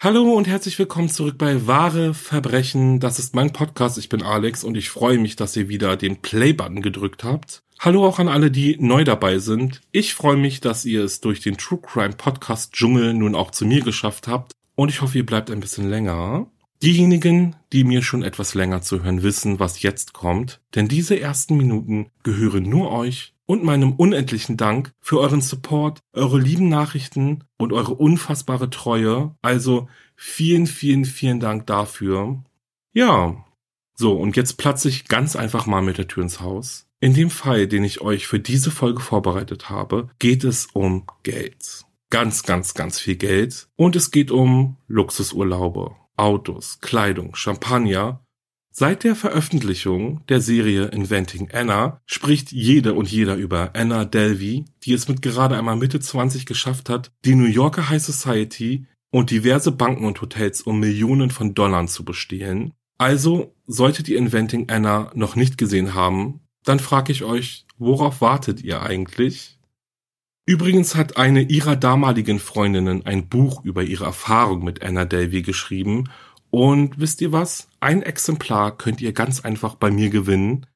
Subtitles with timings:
[0.00, 3.00] Hallo und herzlich willkommen zurück bei Wahre Verbrechen.
[3.00, 3.98] Das ist mein Podcast.
[3.98, 7.64] Ich bin Alex und ich freue mich, dass ihr wieder den Play-Button gedrückt habt.
[7.80, 9.80] Hallo auch an alle, die neu dabei sind.
[9.90, 13.66] Ich freue mich, dass ihr es durch den True Crime Podcast Dschungel nun auch zu
[13.66, 16.46] mir geschafft habt und ich hoffe, ihr bleibt ein bisschen länger.
[16.80, 21.56] Diejenigen, die mir schon etwas länger zu hören, wissen, was jetzt kommt, denn diese ersten
[21.56, 27.72] Minuten gehören nur euch und meinem unendlichen Dank für euren Support, eure lieben Nachrichten und
[27.72, 29.34] eure unfassbare Treue.
[29.40, 32.44] Also vielen, vielen, vielen Dank dafür.
[32.92, 33.42] Ja.
[33.94, 36.86] So, und jetzt platze ich ganz einfach mal mit der Tür ins Haus.
[37.00, 41.84] In dem Fall, den ich euch für diese Folge vorbereitet habe, geht es um Geld.
[42.10, 43.68] Ganz, ganz, ganz viel Geld.
[43.76, 48.20] Und es geht um Luxusurlaube, Autos, Kleidung, Champagner
[48.80, 54.92] Seit der Veröffentlichung der Serie Inventing Anna spricht jede und jeder über Anna Delvey, die
[54.92, 59.72] es mit gerade einmal Mitte 20 geschafft hat, die New Yorker High Society und diverse
[59.72, 62.72] Banken und Hotels um Millionen von Dollar zu bestehlen.
[62.98, 68.62] Also solltet ihr Inventing Anna noch nicht gesehen haben, dann frage ich euch, worauf wartet
[68.62, 69.58] ihr eigentlich?
[70.46, 76.08] Übrigens hat eine ihrer damaligen Freundinnen ein Buch über ihre Erfahrung mit Anna Delvey geschrieben
[76.50, 77.67] und wisst ihr was?
[77.80, 80.66] Ein Exemplar könnt ihr ganz einfach bei mir gewinnen.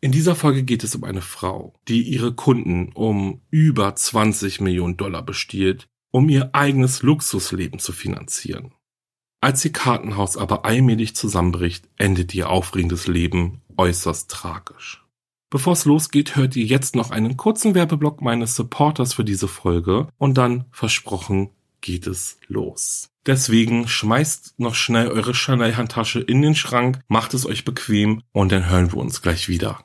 [0.00, 4.96] In dieser Folge geht es um eine Frau, die ihre Kunden um über 20 Millionen
[4.96, 8.72] Dollar bestiehlt, um ihr eigenes Luxusleben zu finanzieren.
[9.40, 15.01] Als ihr Kartenhaus aber allmählich zusammenbricht, endet ihr aufregendes Leben äußerst tragisch.
[15.52, 20.08] Bevor es losgeht, hört ihr jetzt noch einen kurzen Werbeblock meines Supporters für diese Folge
[20.16, 21.50] und dann, versprochen,
[21.82, 23.10] geht es los.
[23.26, 28.70] Deswegen schmeißt noch schnell eure Chanel-Handtasche in den Schrank, macht es euch bequem und dann
[28.70, 29.84] hören wir uns gleich wieder.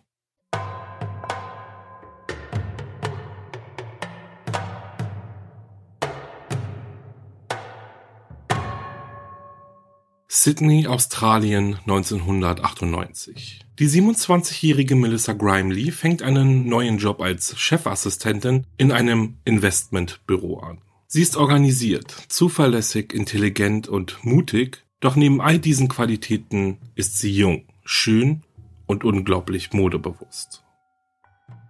[10.29, 13.66] Sydney, Australien 1998.
[13.79, 20.79] Die 27-jährige Melissa Grimley fängt einen neuen Job als Chefassistentin in einem Investmentbüro an.
[21.05, 27.65] Sie ist organisiert, zuverlässig, intelligent und mutig, doch neben all diesen Qualitäten ist sie jung,
[27.85, 28.41] schön
[28.87, 30.63] und unglaublich modebewusst.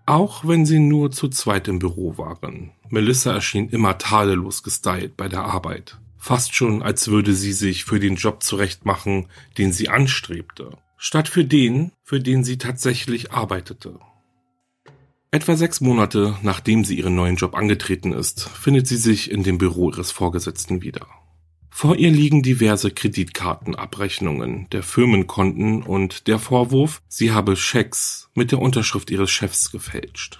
[0.05, 5.27] Auch wenn sie nur zu zweit im Büro waren, Melissa erschien immer tadellos gestylt bei
[5.27, 5.97] der Arbeit
[6.27, 9.27] fast schon als würde sie sich für den Job zurechtmachen,
[9.57, 13.99] den sie anstrebte, statt für den, für den sie tatsächlich arbeitete.
[15.29, 19.57] Etwa sechs Monate nachdem sie ihren neuen Job angetreten ist, findet sie sich in dem
[19.57, 21.05] Büro ihres Vorgesetzten wieder.
[21.69, 28.59] Vor ihr liegen diverse Kreditkartenabrechnungen der Firmenkonten und der Vorwurf, sie habe Schecks mit der
[28.59, 30.39] Unterschrift ihres Chefs gefälscht.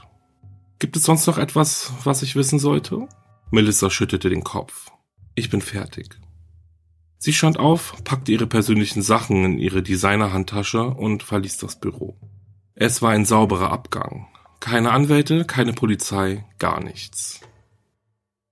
[0.79, 3.07] Gibt es sonst noch etwas, was ich wissen sollte?
[3.51, 4.91] Melissa schüttete den Kopf.
[5.35, 6.17] Ich bin fertig.
[7.17, 12.15] Sie stand auf, packte ihre persönlichen Sachen in ihre Designerhandtasche und verließ das Büro.
[12.75, 14.27] Es war ein sauberer Abgang.
[14.59, 17.41] Keine Anwälte, keine Polizei, gar nichts.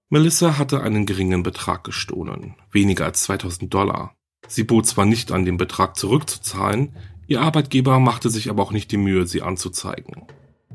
[0.10, 4.16] Melissa hatte einen geringen Betrag gestohlen, weniger als 2000 Dollar.
[4.48, 6.96] Sie bot zwar nicht an, den Betrag zurückzuzahlen,
[7.28, 10.24] ihr Arbeitgeber machte sich aber auch nicht die Mühe, sie anzuzeigen.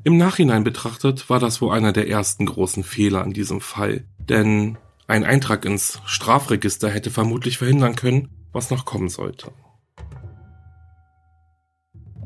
[0.03, 4.79] Im Nachhinein betrachtet war das wohl einer der ersten großen Fehler in diesem Fall, denn
[5.11, 9.53] ein Eintrag ins Strafregister hätte vermutlich verhindern können, was noch kommen sollte.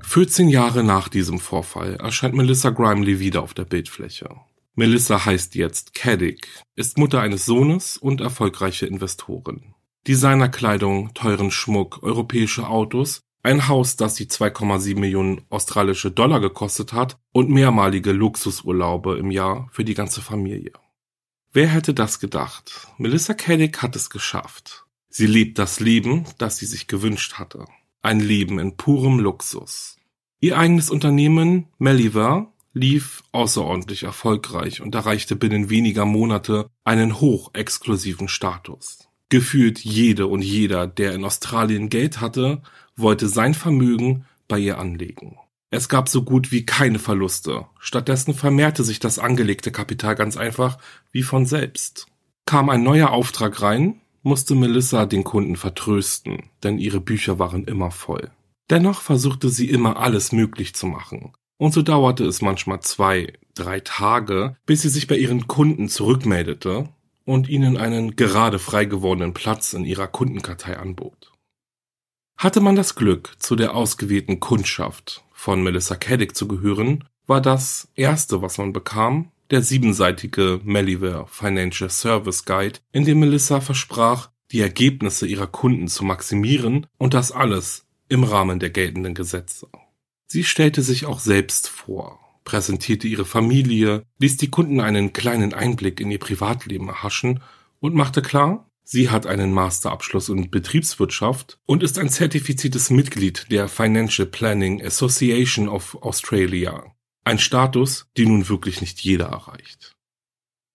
[0.03, 4.29] 14 Jahre nach diesem Vorfall erscheint Melissa Grimley wieder auf der Bildfläche.
[4.75, 6.47] Melissa heißt jetzt Caddick,
[6.77, 9.75] ist Mutter eines Sohnes und erfolgreiche Investorin.
[10.07, 17.17] Designerkleidung, teuren Schmuck, europäische Autos, ein Haus, das sie 2,7 Millionen australische Dollar gekostet hat
[17.33, 20.73] und mehrmalige Luxusurlaube im Jahr für die ganze Familie.
[21.56, 22.89] Wer hätte das gedacht?
[22.99, 24.87] Melissa Caddick hat es geschafft.
[25.09, 27.67] Sie lebt das Leben, das sie sich gewünscht hatte.
[28.03, 29.97] Ein Leben in purem Luxus.
[30.41, 39.09] Ihr eigenes Unternehmen, Melliver, lief außerordentlich erfolgreich und erreichte binnen weniger Monate einen hochexklusiven Status.
[39.29, 42.62] Gefühlt jede und jeder, der in Australien Geld hatte,
[42.97, 45.39] wollte sein Vermögen bei ihr anlegen.
[45.75, 47.67] Es gab so gut wie keine Verluste.
[47.81, 50.79] Stattdessen vermehrte sich das angelegte Kapital ganz einfach
[51.11, 52.06] wie von selbst.
[52.47, 57.91] Kam ein neuer Auftrag rein, musste Melissa den Kunden vertrösten, denn ihre Bücher waren immer
[57.91, 58.31] voll.
[58.71, 61.32] Dennoch versuchte sie immer alles möglich zu machen.
[61.56, 66.88] Und so dauerte es manchmal zwei, drei Tage, bis sie sich bei ihren Kunden zurückmeldete
[67.25, 71.32] und ihnen einen gerade frei gewordenen Platz in ihrer Kundenkartei anbot.
[72.37, 77.88] Hatte man das Glück, zu der ausgewählten Kundschaft von Melissa Caddick zu gehören, war das
[77.96, 84.61] erste, was man bekam, der siebenseitige Melliver Financial Service Guide, in dem Melissa versprach, die
[84.61, 89.69] Ergebnisse ihrer Kunden zu maximieren und das alles im Rahmen der geltenden Gesetze.
[90.29, 96.00] Sie stellte sich auch selbst vor, präsentierte ihre Familie, ließ die Kunden einen kleinen Einblick
[96.00, 97.43] in ihr Privatleben erhaschen
[97.81, 103.69] und machte klar, sie hat einen Masterabschluss in Betriebswirtschaft und ist ein zertifiziertes Mitglied der
[103.69, 106.95] Financial Planning Association of Australia,
[107.25, 109.97] ein Status, den nun wirklich nicht jeder erreicht.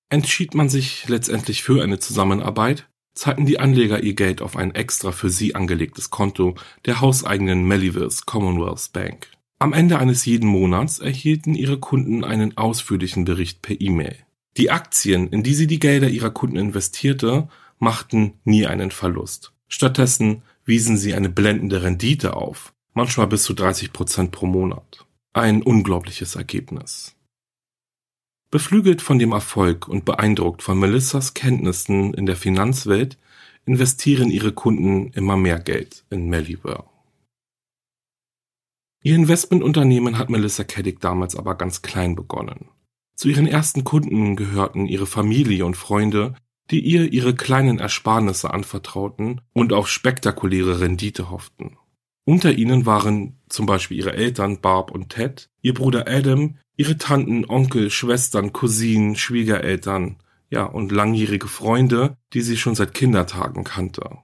[0.09, 5.11] Entschied man sich letztendlich für eine Zusammenarbeit, zahlten die Anleger ihr Geld auf ein extra
[5.11, 6.55] für sie angelegtes Konto
[6.85, 9.27] der hauseigenen Mellivis Commonwealth Bank.
[9.59, 14.15] Am Ende eines jeden Monats erhielten ihre Kunden einen ausführlichen Bericht per E-Mail.
[14.57, 19.53] Die Aktien, in die sie die Gelder ihrer Kunden investierte, machten nie einen Verlust.
[19.67, 25.05] Stattdessen wiesen sie eine blendende Rendite auf, manchmal bis zu 30 Prozent pro Monat.
[25.33, 27.15] Ein unglaubliches Ergebnis.
[28.51, 33.17] Beflügelt von dem Erfolg und beeindruckt von Melissas Kenntnissen in der Finanzwelt
[33.65, 36.89] investieren ihre Kunden immer mehr Geld in Melliver.
[39.03, 42.69] Ihr Investmentunternehmen hat Melissa Caddick damals aber ganz klein begonnen.
[43.15, 46.35] Zu ihren ersten Kunden gehörten ihre Familie und Freunde,
[46.71, 51.77] die ihr ihre kleinen Ersparnisse anvertrauten und auf spektakuläre Rendite hofften.
[52.25, 57.45] Unter ihnen waren zum Beispiel ihre Eltern Barb und Ted, ihr Bruder Adam, ihre Tanten,
[57.45, 60.17] Onkel, Schwestern, Cousinen, Schwiegereltern,
[60.49, 64.19] ja und langjährige Freunde, die sie schon seit Kindertagen kannte.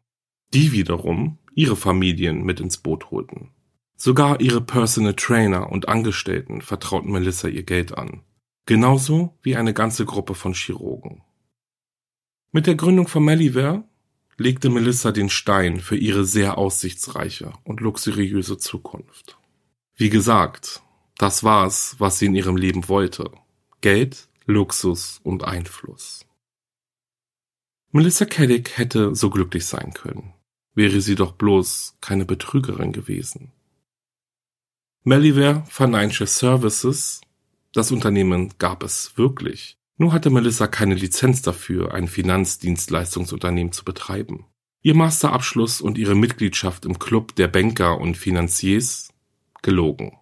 [0.54, 3.50] Die wiederum ihre Familien mit ins Boot holten.
[3.98, 8.22] Sogar ihre Personal Trainer und Angestellten vertrauten Melissa ihr Geld an.
[8.66, 11.22] Genauso wie eine ganze Gruppe von Chirurgen.
[12.56, 13.84] Mit der Gründung von Melliver
[14.38, 19.38] legte Melissa den Stein für ihre sehr aussichtsreiche und luxuriöse Zukunft.
[19.98, 20.82] Wie gesagt,
[21.18, 23.30] das war's, was sie in ihrem Leben wollte.
[23.82, 26.26] Geld, Luxus und Einfluss.
[27.92, 30.34] Melissa Caddick hätte so glücklich sein können,
[30.76, 33.52] wäre sie doch bloß keine Betrügerin gewesen.
[35.04, 37.20] Melliver Financial Services,
[37.74, 39.78] das Unternehmen gab es wirklich.
[39.98, 44.46] Nur hatte Melissa keine Lizenz dafür, ein Finanzdienstleistungsunternehmen zu betreiben.
[44.82, 49.10] Ihr Masterabschluss und ihre Mitgliedschaft im Club der Banker und Finanziers
[49.62, 50.18] gelogen.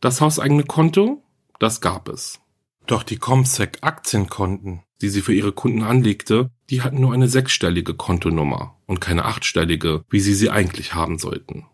[0.00, 1.22] Das hauseigene Konto,
[1.58, 2.40] das gab es.
[2.86, 7.94] Doch die Comsec Aktienkonten, die sie für ihre Kunden anlegte, die hatten nur eine sechsstellige
[7.94, 11.66] Kontonummer und keine achtstellige, wie sie sie eigentlich haben sollten.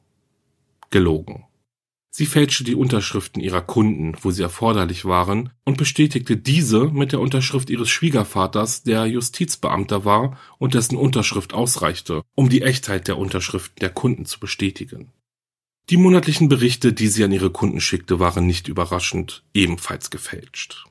[0.90, 1.44] Gelogen.
[2.12, 7.20] Sie fälschte die Unterschriften ihrer Kunden, wo sie erforderlich waren, und bestätigte diese mit der
[7.20, 13.78] Unterschrift ihres Schwiegervaters, der Justizbeamter war und dessen Unterschrift ausreichte, um die Echtheit der Unterschriften
[13.80, 15.12] der Kunden zu bestätigen.
[15.88, 20.86] Die monatlichen Berichte, die sie an ihre Kunden schickte, waren nicht überraschend ebenfalls gefälscht.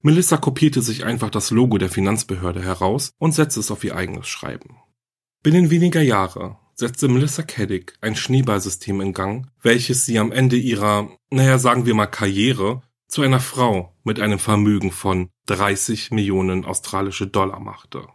[0.00, 4.28] Melissa kopierte sich einfach das Logo der Finanzbehörde heraus und setzte es auf ihr eigenes
[4.28, 4.76] Schreiben.
[5.42, 11.10] Binnen weniger Jahre setzte Melissa Caddick ein Schneeballsystem in Gang, welches sie am Ende ihrer,
[11.30, 17.26] naja, sagen wir mal Karriere, zu einer Frau mit einem Vermögen von 30 Millionen australische
[17.26, 18.06] Dollar machte.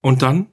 [0.00, 0.48] Und dann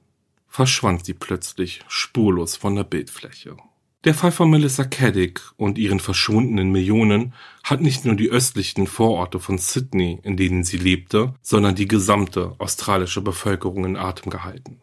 [0.46, 3.56] verschwand sie plötzlich spurlos von der Bildfläche.
[4.04, 9.40] Der Fall von Melissa Caddick und ihren verschwundenen Millionen hat nicht nur die östlichen Vororte
[9.40, 14.80] von Sydney, in denen sie lebte, sondern die gesamte australische Bevölkerung in Atem gehalten.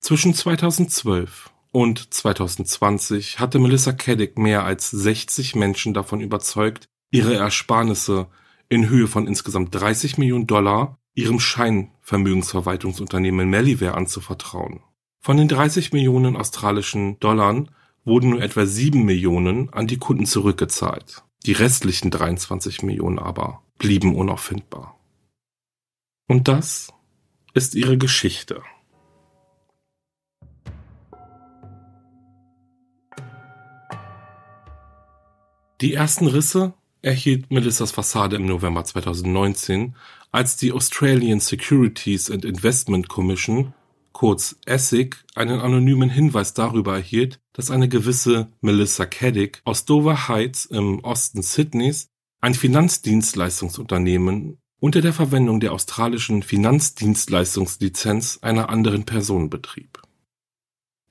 [0.00, 8.26] Zwischen 2012 und 2020 hatte Melissa Caddick mehr als 60 Menschen davon überzeugt, ihre Ersparnisse
[8.68, 14.80] in Höhe von insgesamt 30 Millionen Dollar ihrem Scheinvermögensverwaltungsunternehmen Meliware anzuvertrauen.
[15.20, 17.64] Von den 30 Millionen australischen Dollar
[18.04, 21.24] wurden nur etwa 7 Millionen an die Kunden zurückgezahlt.
[21.44, 24.98] Die restlichen 23 Millionen aber blieben unauffindbar.
[26.28, 26.92] Und das
[27.54, 28.62] ist ihre Geschichte.
[35.80, 39.94] Die ersten Risse erhielt Melissas Fassade im November 2019,
[40.32, 43.74] als die Australian Securities and Investment Commission
[44.12, 50.66] kurz ESSIC, einen anonymen Hinweis darüber erhielt, dass eine gewisse Melissa Caddick aus Dover Heights
[50.66, 52.08] im Osten Sydneys
[52.40, 60.02] ein Finanzdienstleistungsunternehmen unter der Verwendung der australischen Finanzdienstleistungslizenz einer anderen Person betrieb.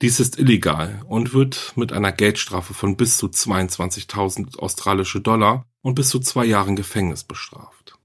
[0.00, 5.96] Dies ist illegal und wird mit einer Geldstrafe von bis zu 22.000 australische Dollar und
[5.96, 7.98] bis zu zwei Jahren Gefängnis bestraft.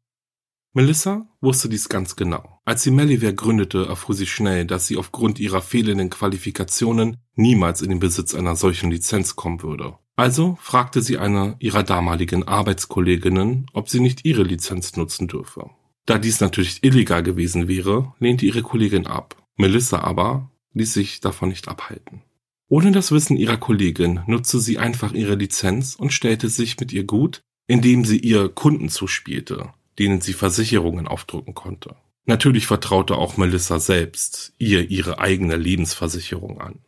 [0.74, 2.60] Melissa wusste dies ganz genau.
[2.66, 7.90] Als sie Meliware gründete, erfuhr sie schnell, dass sie aufgrund ihrer fehlenden Qualifikationen niemals in
[7.90, 10.00] den Besitz einer solchen Lizenz kommen würde.
[10.16, 15.70] Also fragte sie eine ihrer damaligen Arbeitskolleginnen, ob sie nicht ihre Lizenz nutzen dürfe.
[16.08, 19.36] Da dies natürlich illegal gewesen wäre, lehnte ihre Kollegin ab.
[19.58, 22.22] Melissa aber ließ sich davon nicht abhalten.
[22.68, 27.04] Ohne das Wissen ihrer Kollegin nutzte sie einfach ihre Lizenz und stellte sich mit ihr
[27.04, 31.96] gut, indem sie ihr Kunden zuspielte, denen sie Versicherungen aufdrücken konnte.
[32.26, 36.80] Natürlich vertraute auch Melissa selbst ihr ihre eigene Lebensversicherung an.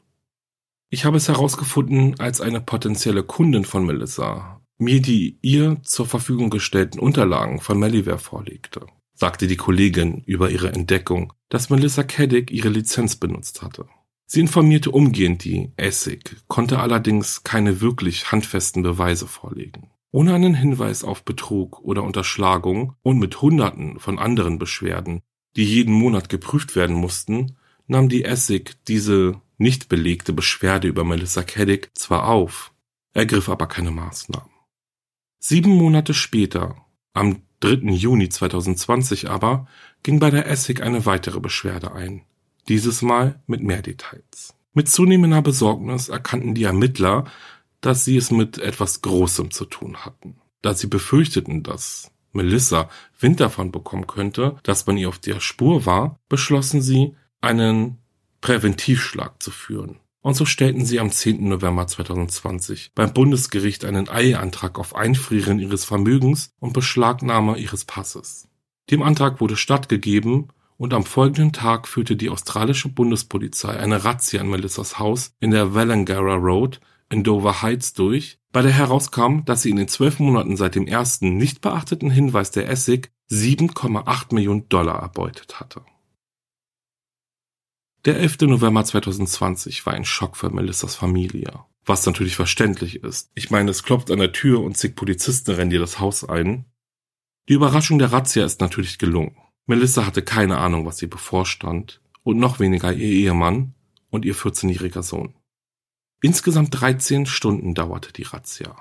[0.89, 6.50] Ich habe es herausgefunden, als eine potenzielle Kundin von Melissa mir die ihr zur Verfügung
[6.50, 12.69] gestellten Unterlagen von Meliware vorlegte, sagte die Kollegin über ihre Entdeckung, dass Melissa Caddick ihre
[12.69, 13.88] Lizenz benutzt hatte.
[14.27, 19.91] Sie informierte umgehend die Essig, konnte allerdings keine wirklich handfesten Beweise vorlegen.
[20.12, 25.22] Ohne einen Hinweis auf Betrug oder Unterschlagung und mit Hunderten von anderen Beschwerden,
[25.55, 27.57] die jeden Monat geprüft werden mussten,
[27.88, 32.74] nahm die Essig diese nicht belegte Beschwerde über Melissa Caddick zwar auf,
[33.13, 34.50] ergriff aber keine Maßnahmen.
[35.39, 36.75] Sieben Monate später,
[37.13, 37.92] am 3.
[37.92, 39.68] Juni 2020 aber,
[40.04, 42.22] ging bei der Essig eine weitere Beschwerde ein,
[42.68, 44.54] dieses Mal mit mehr Details.
[44.74, 47.26] Mit zunehmender Besorgnis erkannten die Ermittler,
[47.82, 50.38] dass sie es mit etwas Großem zu tun hatten.
[50.62, 55.86] Da sie befürchteten, dass Melissa Wind davon bekommen könnte, dass man ihr auf der Spur
[55.86, 58.00] war, beschlossen sie, einen
[58.42, 60.00] Präventivschlag zu führen.
[60.25, 61.48] Und so stellten sie am 10.
[61.48, 68.48] November 2020 beim Bundesgericht einen Eilantrag auf Einfrieren ihres Vermögens und Beschlagnahme ihres Passes.
[68.89, 74.50] Dem Antrag wurde stattgegeben und am folgenden Tag führte die australische Bundespolizei eine Razzia an
[74.50, 76.79] Melissas Haus in der Wellangara Road
[77.12, 80.88] in Dover Heights durch, bei der herauskam, dass sie in den zwölf Monaten seit dem
[80.88, 85.84] ersten nicht beachteten Hinweis der Essig 7,8 Millionen Dollar erbeutet hatte.
[88.06, 88.42] Der 11.
[88.42, 91.66] November 2020 war ein Schock für Melissas Familie.
[91.86, 93.32] Was natürlich verständlich ist.
[93.34, 96.66] Ich meine, es klopft an der Tür und zig Polizisten rennen dir das Haus ein.
[97.50, 99.36] Die Überraschung der Razzia ist natürlich gelungen.
[99.66, 103.74] Melissa hatte keine Ahnung, was ihr bevorstand und noch weniger ihr Ehemann
[104.12, 105.34] und ihr 14-jähriger Sohn.
[106.22, 108.76] Insgesamt 13 Stunden dauerte die Razzia.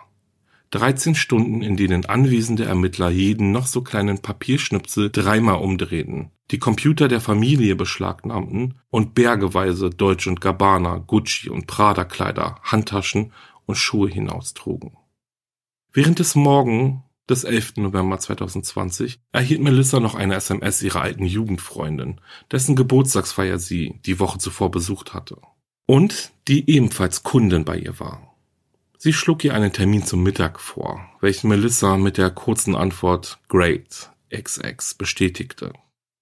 [0.75, 7.07] 13 Stunden, in denen anwesende Ermittler jeden noch so kleinen Papierschnipsel dreimal umdrehten, die Computer
[7.07, 13.33] der Familie beschlagnahmten und bergeweise Deutsch und Gabbana, Gucci und Prada Kleider, Handtaschen
[13.67, 14.97] und Schuhe hinaustrugen.
[15.93, 17.77] Während des Morgen des 11.
[17.77, 24.39] November 2020 erhielt Melissa noch eine SMS ihrer alten Jugendfreundin, dessen Geburtstagsfeier sie die Woche
[24.39, 25.37] zuvor besucht hatte
[25.87, 28.34] und die ebenfalls Kundin bei ihr war.
[29.05, 34.11] Sie schlug ihr einen Termin zum Mittag vor, welchen Melissa mit der kurzen Antwort Great
[34.35, 35.75] XX bestätigte.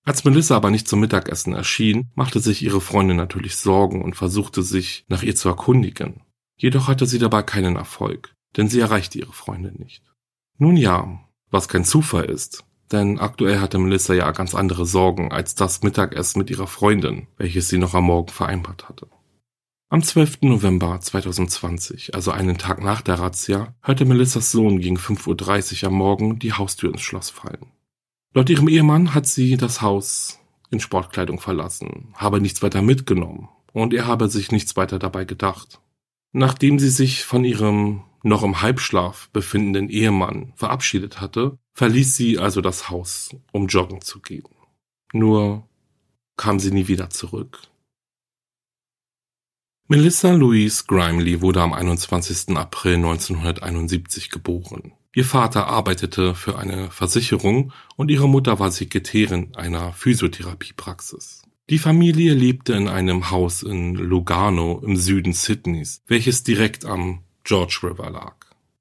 [0.04, 4.64] Als Melissa aber nicht zum Mittagessen erschien, machte sich ihre Freundin natürlich Sorgen und versuchte
[4.64, 6.22] sich nach ihr zu erkundigen.
[6.56, 10.02] Jedoch hatte sie dabei keinen Erfolg, denn sie erreichte ihre Freundin nicht.
[10.58, 11.20] Nun ja,
[11.52, 16.40] was kein Zufall ist, denn aktuell hatte Melissa ja ganz andere Sorgen als das Mittagessen
[16.40, 19.06] mit ihrer Freundin, welches sie noch am Morgen vereinbart hatte.
[19.92, 20.40] Am 12.
[20.40, 25.94] November 2020, also einen Tag nach der Razzia, hörte Melissas Sohn gegen 5.30 Uhr am
[25.96, 27.66] Morgen die Haustür ins Schloss fallen.
[28.32, 30.38] Laut ihrem Ehemann hat sie das Haus
[30.70, 35.78] in Sportkleidung verlassen, habe nichts weiter mitgenommen und er habe sich nichts weiter dabei gedacht.
[36.32, 42.62] Nachdem sie sich von ihrem noch im Halbschlaf befindenden Ehemann verabschiedet hatte, verließ sie also
[42.62, 44.48] das Haus, um joggen zu gehen.
[45.12, 45.68] Nur
[46.38, 47.58] kam sie nie wieder zurück.
[49.92, 52.56] Melissa Louise Grimley wurde am 21.
[52.56, 54.92] April 1971 geboren.
[55.14, 61.42] Ihr Vater arbeitete für eine Versicherung und ihre Mutter war Sekretärin einer Physiotherapiepraxis.
[61.68, 67.80] Die Familie lebte in einem Haus in Lugano im Süden Sydneys, welches direkt am George
[67.82, 68.36] River lag.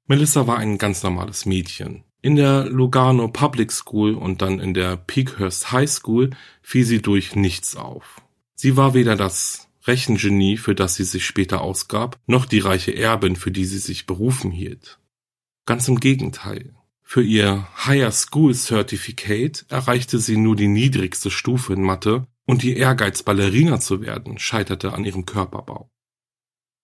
[0.06, 2.04] Melissa war ein ganz normales Mädchen.
[2.22, 6.30] In der Lugano Public School und dann in der Peakhurst High School
[6.62, 8.22] fiel sie durch nichts auf.
[8.54, 13.36] Sie war weder das Rechengenie, für das sie sich später ausgab, noch die reiche Erbin,
[13.36, 14.98] für die sie sich berufen hielt.
[15.66, 16.74] Ganz im Gegenteil.
[17.02, 22.76] Für ihr Higher School Certificate erreichte sie nur die niedrigste Stufe in Mathe und ihr
[22.76, 25.90] Ehrgeiz, Ballerina zu werden, scheiterte an ihrem Körperbau.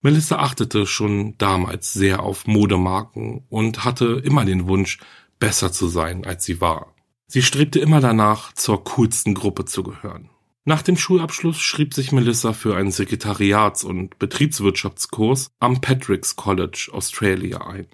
[0.00, 4.98] Melissa achtete schon damals sehr auf Modemarken und hatte immer den Wunsch,
[5.38, 6.94] besser zu sein, als sie war.
[7.26, 10.30] Sie strebte immer danach, zur coolsten Gruppe zu gehören.
[10.64, 17.66] Nach dem Schulabschluss schrieb sich Melissa für einen Sekretariats- und Betriebswirtschaftskurs am Patrick's College Australia
[17.66, 17.86] ein.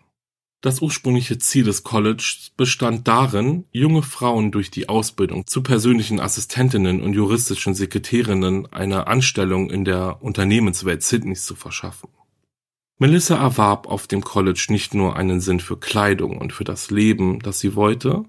[0.64, 7.02] Das ursprüngliche Ziel des Colleges bestand darin, junge Frauen durch die Ausbildung zu persönlichen Assistentinnen
[7.02, 12.08] und juristischen Sekretärinnen eine Anstellung in der Unternehmenswelt Sydneys zu verschaffen.
[12.98, 17.40] Melissa erwarb auf dem College nicht nur einen Sinn für Kleidung und für das Leben,
[17.40, 18.24] das sie wollte,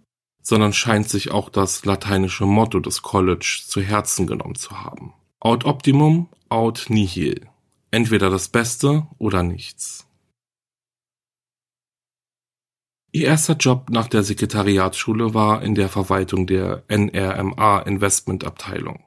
[0.46, 5.14] sondern scheint sich auch das lateinische Motto des College zu Herzen genommen zu haben.
[5.40, 7.48] Aut optimum, aut nihil.
[7.90, 10.08] Entweder das Beste oder nichts.
[13.12, 19.03] Ihr erster Job nach der Sekretariatsschule war in der Verwaltung der NRMA Investmentabteilung.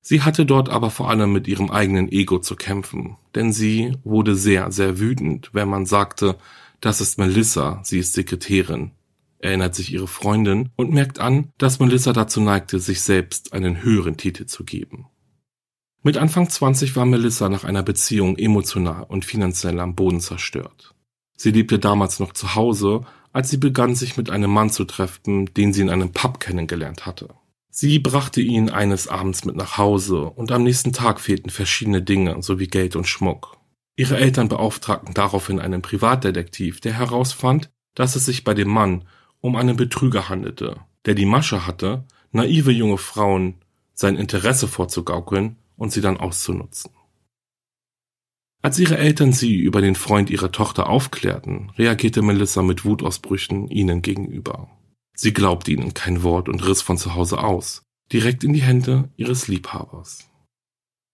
[0.00, 4.34] Sie hatte dort aber vor allem mit ihrem eigenen Ego zu kämpfen, denn sie wurde
[4.34, 6.38] sehr, sehr wütend, wenn man sagte,
[6.80, 8.92] das ist Melissa, sie ist Sekretärin,
[9.38, 14.16] erinnert sich ihre Freundin und merkt an, dass Melissa dazu neigte, sich selbst einen höheren
[14.16, 15.06] Titel zu geben.
[16.02, 20.94] Mit Anfang 20 war Melissa nach einer Beziehung emotional und finanziell am Boden zerstört.
[21.36, 23.04] Sie lebte damals noch zu Hause
[23.36, 27.04] als sie begann, sich mit einem Mann zu treffen, den sie in einem Pub kennengelernt
[27.04, 27.34] hatte.
[27.68, 32.42] Sie brachte ihn eines Abends mit nach Hause und am nächsten Tag fehlten verschiedene Dinge
[32.42, 33.58] sowie Geld und Schmuck.
[33.94, 39.04] Ihre Eltern beauftragten daraufhin einen Privatdetektiv, der herausfand, dass es sich bei dem Mann
[39.40, 43.54] um einen Betrüger handelte, der die Masche hatte, naive junge Frauen
[43.94, 46.90] sein Interesse vorzugaukeln und sie dann auszunutzen.
[48.62, 54.02] Als ihre Eltern sie über den Freund ihrer Tochter aufklärten, reagierte Melissa mit Wutausbrüchen ihnen
[54.02, 54.68] gegenüber.
[55.14, 59.10] Sie glaubte ihnen kein Wort und riss von zu Hause aus, direkt in die Hände
[59.16, 60.28] ihres Liebhabers.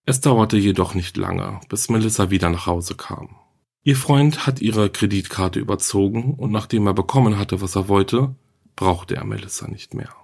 [0.05, 3.37] Es dauerte jedoch nicht lange, bis Melissa wieder nach Hause kam.
[3.85, 8.35] Ihr Freund hat ihre Kreditkarte überzogen und nachdem er bekommen hatte, was er wollte,
[8.77, 10.15] brauchte er Melissa nicht mehr.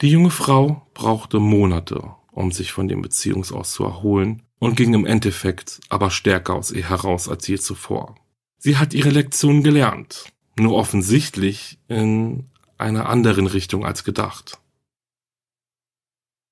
[0.00, 5.04] Die junge Frau brauchte Monate, um sich von dem Beziehungsaus zu erholen und ging im
[5.04, 8.14] Endeffekt aber stärker aus ihr heraus als je zuvor.
[8.56, 14.58] Sie hat ihre Lektion gelernt, nur offensichtlich in einer anderen Richtung als gedacht.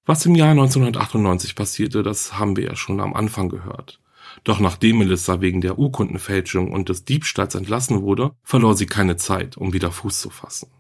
[0.05, 4.01] Was im Jahr 1998 passierte, das haben wir ja schon am Anfang gehört.
[4.45, 9.57] Doch nachdem Melissa wegen der Urkundenfälschung und des Diebstahls entlassen wurde, verlor sie keine Zeit,
[9.57, 10.71] um wieder Fuß zu fassen.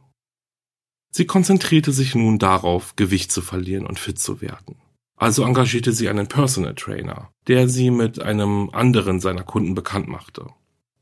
[1.10, 4.76] Sie konzentrierte sich nun darauf, Gewicht zu verlieren und fit zu werden.
[5.16, 10.46] Also engagierte sie einen Personal Trainer, der sie mit einem anderen seiner Kunden bekannt machte.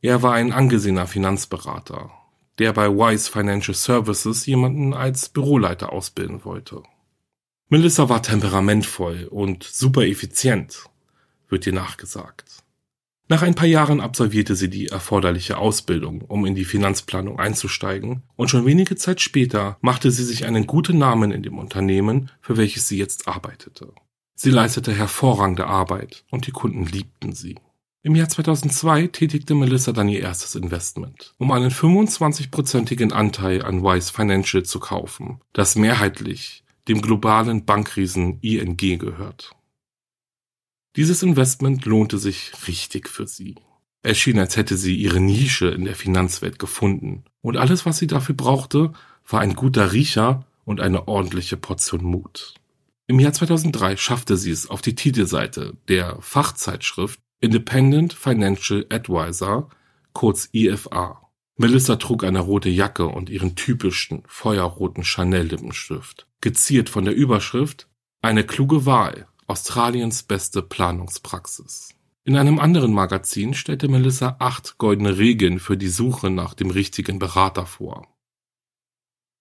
[0.00, 2.10] Er war ein angesehener Finanzberater,
[2.58, 6.82] der bei Wise Financial Services jemanden als Büroleiter ausbilden wollte.
[7.68, 10.84] Melissa war temperamentvoll und super effizient,
[11.48, 12.44] wird ihr nachgesagt.
[13.30, 18.48] Nach ein paar Jahren absolvierte sie die erforderliche Ausbildung, um in die Finanzplanung einzusteigen, und
[18.48, 22.88] schon wenige Zeit später machte sie sich einen guten Namen in dem Unternehmen, für welches
[22.88, 23.92] sie jetzt arbeitete.
[24.34, 27.56] Sie leistete hervorragende Arbeit und die Kunden liebten sie.
[28.02, 34.12] Im Jahr 2002 tätigte Melissa dann ihr erstes Investment, um einen 25-prozentigen Anteil an Wise
[34.12, 39.50] Financial zu kaufen, das mehrheitlich dem globalen Bankriesen ING gehört.
[40.96, 43.56] Dieses Investment lohnte sich richtig für sie.
[44.02, 48.06] Es schien, als hätte sie ihre Nische in der Finanzwelt gefunden, und alles, was sie
[48.06, 48.92] dafür brauchte,
[49.26, 52.54] war ein guter Riecher und eine ordentliche Portion Mut.
[53.06, 59.70] Im Jahr 2003 schaffte sie es auf die Titelseite der Fachzeitschrift Independent Financial Advisor,
[60.12, 61.22] kurz IFA.
[61.56, 67.88] Melissa trug eine rote Jacke und ihren typischen feuerroten Chanel-Lippenstift, geziert von der Überschrift
[68.22, 71.88] Eine kluge Wahl, Australiens beste Planungspraxis.
[72.24, 77.18] In einem anderen Magazin stellte Melissa acht goldene Regeln für die Suche nach dem richtigen
[77.18, 78.06] Berater vor.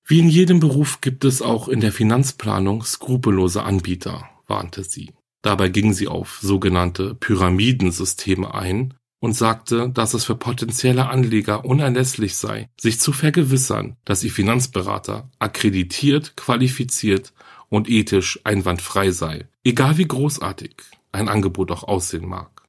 [0.06, 5.12] Wie in jedem Beruf gibt es auch in der Finanzplanung skrupellose Anbieter, warnte sie.
[5.42, 12.38] Dabei ging sie auf sogenannte Pyramidensysteme ein und sagte, dass es für potenzielle Anleger unerlässlich
[12.38, 17.34] sei, sich zu vergewissern, dass ihr Finanzberater akkreditiert, qualifiziert
[17.70, 20.76] und ethisch einwandfrei sei, egal wie großartig
[21.12, 22.64] ein Angebot auch aussehen mag.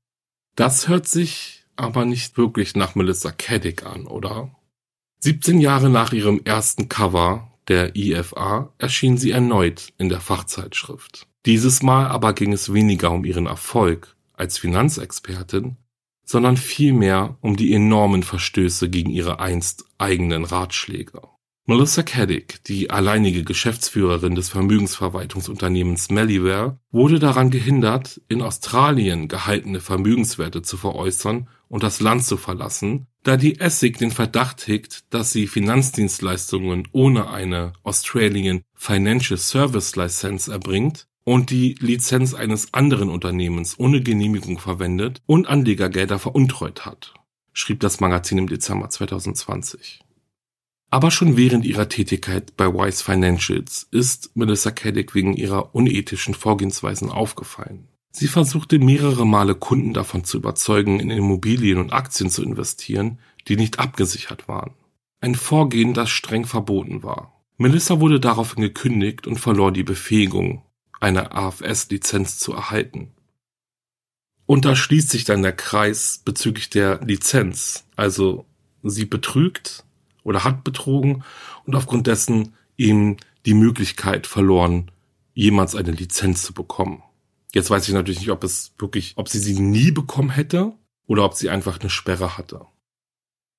[0.56, 4.50] Das hört sich aber nicht wirklich nach Melissa Caddick an, oder?
[5.20, 11.26] 17 Jahre nach ihrem ersten Cover der IFA erschien sie erneut in der Fachzeitschrift.
[11.46, 15.76] Dieses Mal aber ging es weniger um ihren Erfolg als Finanzexpertin,
[16.24, 21.22] sondern vielmehr um die enormen Verstöße gegen ihre einst eigenen Ratschläge.
[21.70, 30.62] Melissa Caddick, die alleinige Geschäftsführerin des Vermögensverwaltungsunternehmens Meliware, wurde daran gehindert, in Australien gehaltene Vermögenswerte
[30.62, 35.46] zu veräußern und das Land zu verlassen, da die Essig den Verdacht hegt, dass sie
[35.46, 44.00] Finanzdienstleistungen ohne eine Australian Financial Service License erbringt und die Lizenz eines anderen Unternehmens ohne
[44.00, 47.12] Genehmigung verwendet und Anlegergelder veruntreut hat,
[47.52, 50.07] schrieb das Magazin im Dezember 2020.
[50.90, 57.11] Aber schon während ihrer Tätigkeit bei Wise Financials ist Melissa Caddick wegen ihrer unethischen Vorgehensweisen
[57.11, 57.88] aufgefallen.
[58.11, 63.57] Sie versuchte mehrere Male Kunden davon zu überzeugen, in Immobilien und Aktien zu investieren, die
[63.57, 64.72] nicht abgesichert waren.
[65.20, 67.35] Ein Vorgehen, das streng verboten war.
[67.59, 70.62] Melissa wurde daraufhin gekündigt und verlor die Befähigung,
[71.01, 73.12] eine AFS-Lizenz zu erhalten.
[74.46, 77.85] Und da schließt sich dann der Kreis bezüglich der Lizenz.
[77.96, 78.46] Also
[78.83, 79.85] sie betrügt,
[80.22, 81.24] oder hat betrogen
[81.64, 84.90] und aufgrund dessen ihm die Möglichkeit verloren,
[85.35, 87.02] jemals eine Lizenz zu bekommen.
[87.54, 90.72] Jetzt weiß ich natürlich nicht, ob es wirklich, ob sie sie nie bekommen hätte
[91.07, 92.66] oder ob sie einfach eine Sperre hatte.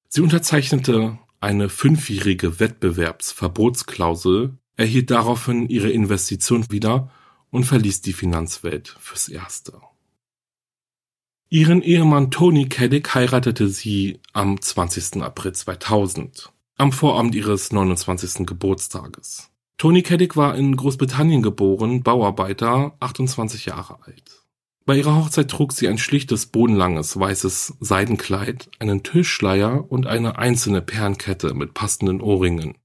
[0.07, 7.11] Sie unterzeichnete eine fünfjährige Wettbewerbsverbotsklausel, erhielt daraufhin ihre Investition wieder
[7.49, 9.81] und verließ die Finanzwelt fürs Erste.
[11.51, 15.23] Ihren Ehemann Tony Caddick heiratete sie am 20.
[15.23, 18.45] April 2000 am Vorabend ihres 29.
[18.45, 19.49] Geburtstages.
[19.79, 24.45] Tony Caddick war in Großbritannien geboren, Bauarbeiter, 28 Jahre alt.
[24.85, 30.83] Bei ihrer Hochzeit trug sie ein schlichtes, bodenlanges, weißes Seidenkleid, einen Tischschleier und eine einzelne
[30.83, 32.77] Perlenkette mit passenden Ohrringen.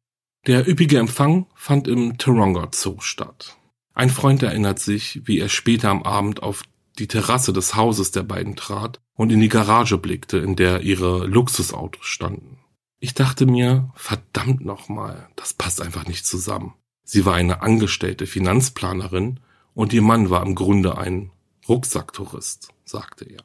[0.46, 3.58] Der üppige Empfang fand im Taronga Zoo statt.
[3.92, 6.62] Ein Freund erinnert sich, wie er später am Abend auf
[6.98, 11.26] die Terrasse des Hauses der beiden trat und in die Garage blickte, in der ihre
[11.26, 12.58] Luxusautos standen.
[13.00, 16.74] Ich dachte mir, verdammt nochmal, das passt einfach nicht zusammen.
[17.02, 19.40] Sie war eine angestellte Finanzplanerin
[19.74, 21.30] und ihr Mann war im Grunde ein
[21.68, 23.42] Rucksacktourist, sagte er.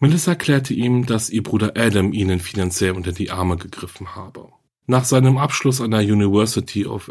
[0.00, 4.48] Melissa erklärte ihm, dass ihr Bruder Adam ihnen finanziell unter die Arme gegriffen habe.
[4.86, 7.10] Nach seinem Abschluss an der University of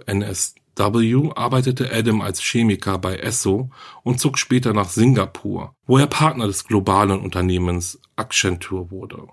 [0.81, 3.69] NSW arbeitete Adam als Chemiker bei Esso
[4.03, 9.27] und zog später nach Singapur, wo er Partner des globalen Unternehmens Accenture wurde.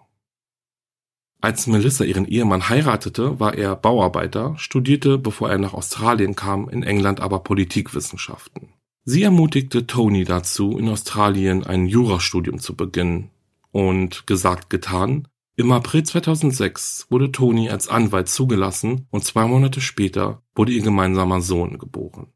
[1.41, 6.83] Als Melissa ihren Ehemann heiratete, war er Bauarbeiter, studierte, bevor er nach Australien kam, in
[6.83, 8.75] England aber Politikwissenschaften.
[9.05, 13.31] Sie ermutigte Tony dazu, in Australien ein Jurastudium zu beginnen.
[13.71, 15.29] Und gesagt, getan.
[15.59, 21.41] Im April 2006 wurde Tony als Anwalt zugelassen und zwei Monate später wurde ihr gemeinsamer
[21.41, 22.29] Sohn geboren.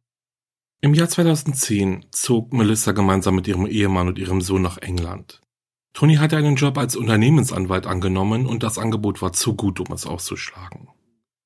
[0.80, 5.40] Im Jahr 2010 zog Melissa gemeinsam mit ihrem Ehemann und ihrem Sohn nach England.
[5.92, 10.04] Tony hatte einen Job als Unternehmensanwalt angenommen und das Angebot war zu gut, um es
[10.04, 10.88] auszuschlagen.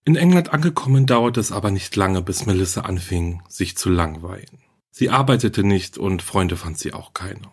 [0.06, 4.62] In England angekommen dauerte es aber nicht lange, bis Melissa anfing, sich zu langweilen.
[4.92, 7.50] Sie arbeitete nicht und Freunde fand sie auch keine.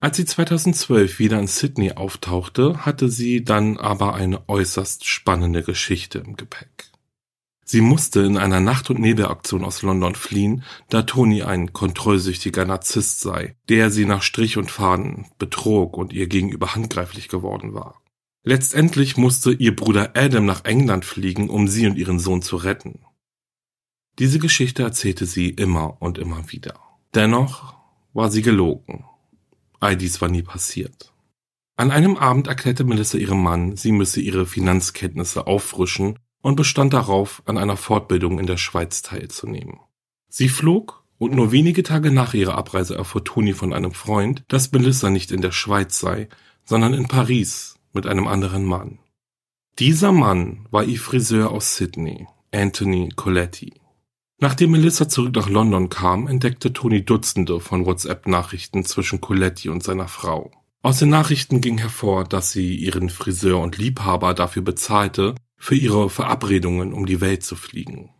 [0.00, 6.20] Als sie 2012 wieder in Sydney auftauchte, hatte sie dann aber eine äußerst spannende Geschichte
[6.20, 6.92] im Gepäck.
[7.64, 13.20] Sie musste in einer Nacht- und Nebelaktion aus London fliehen, da Tony ein kontrollsüchtiger Narzisst
[13.20, 18.00] sei, der sie nach Strich und Faden betrog und ihr gegenüber handgreiflich geworden war.
[18.44, 23.00] Letztendlich musste ihr Bruder Adam nach England fliegen, um sie und ihren Sohn zu retten.
[24.18, 26.80] Diese Geschichte erzählte sie immer und immer wieder.
[27.14, 27.74] Dennoch
[28.14, 29.04] war sie gelogen.
[29.80, 31.12] All dies war nie passiert.
[31.76, 37.42] An einem Abend erklärte Melissa ihrem Mann, sie müsse ihre Finanzkenntnisse auffrischen und bestand darauf,
[37.46, 39.80] an einer Fortbildung in der Schweiz teilzunehmen.
[40.28, 44.70] Sie flog Und nur wenige Tage nach ihrer Abreise erfuhr Toni von einem Freund, dass
[44.70, 46.28] Melissa nicht in der Schweiz sei,
[46.64, 49.00] sondern in Paris mit einem anderen Mann.
[49.80, 53.74] Dieser Mann war ihr Friseur aus Sydney, Anthony Coletti.
[54.40, 60.06] Nachdem Melissa zurück nach London kam, entdeckte Toni Dutzende von WhatsApp-Nachrichten zwischen Coletti und seiner
[60.06, 60.52] Frau.
[60.80, 66.08] Aus den Nachrichten ging hervor, dass sie ihren Friseur und Liebhaber dafür bezahlte, für ihre
[66.08, 68.10] Verabredungen um die Welt zu fliegen.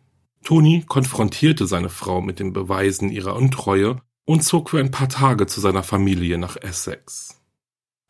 [0.43, 5.47] Toni konfrontierte seine Frau mit den Beweisen ihrer Untreue und zog für ein paar Tage
[5.47, 7.38] zu seiner Familie nach Essex.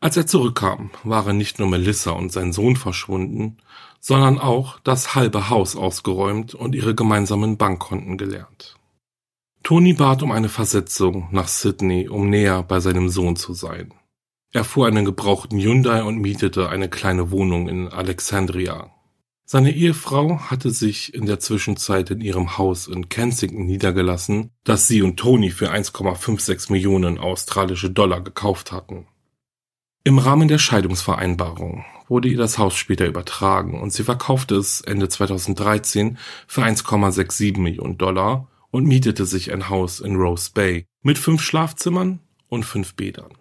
[0.02, 3.58] Als er zurückkam, waren nicht nur Melissa und sein Sohn verschwunden,
[4.00, 8.76] sondern auch das halbe Haus ausgeräumt und ihre gemeinsamen Bankkonten geleert.
[9.62, 13.92] Toni bat um eine Versetzung nach Sydney, um näher bei seinem Sohn zu sein.
[14.52, 18.90] Er fuhr einen gebrauchten Hyundai und mietete eine kleine Wohnung in Alexandria.
[19.44, 25.02] Seine Ehefrau hatte sich in der Zwischenzeit in ihrem Haus in Kensington niedergelassen, das sie
[25.02, 29.06] und Tony für 1,56 Millionen australische Dollar gekauft hatten.
[30.02, 35.10] Im Rahmen der Scheidungsvereinbarung wurde ihr das Haus später übertragen und sie verkaufte es Ende
[35.10, 41.42] 2013 für 1,67 Millionen Dollar und mietete sich ein Haus in Rose Bay mit fünf
[41.42, 43.34] Schlafzimmern und fünf Bädern.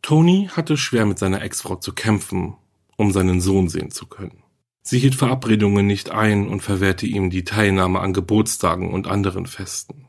[0.00, 2.56] Tony hatte schwer mit seiner Ex-Frau zu kämpfen,
[2.96, 4.42] um seinen Sohn sehen zu können.
[4.82, 10.08] Sie hielt Verabredungen nicht ein und verwehrte ihm die Teilnahme an Geburtstagen und anderen Festen.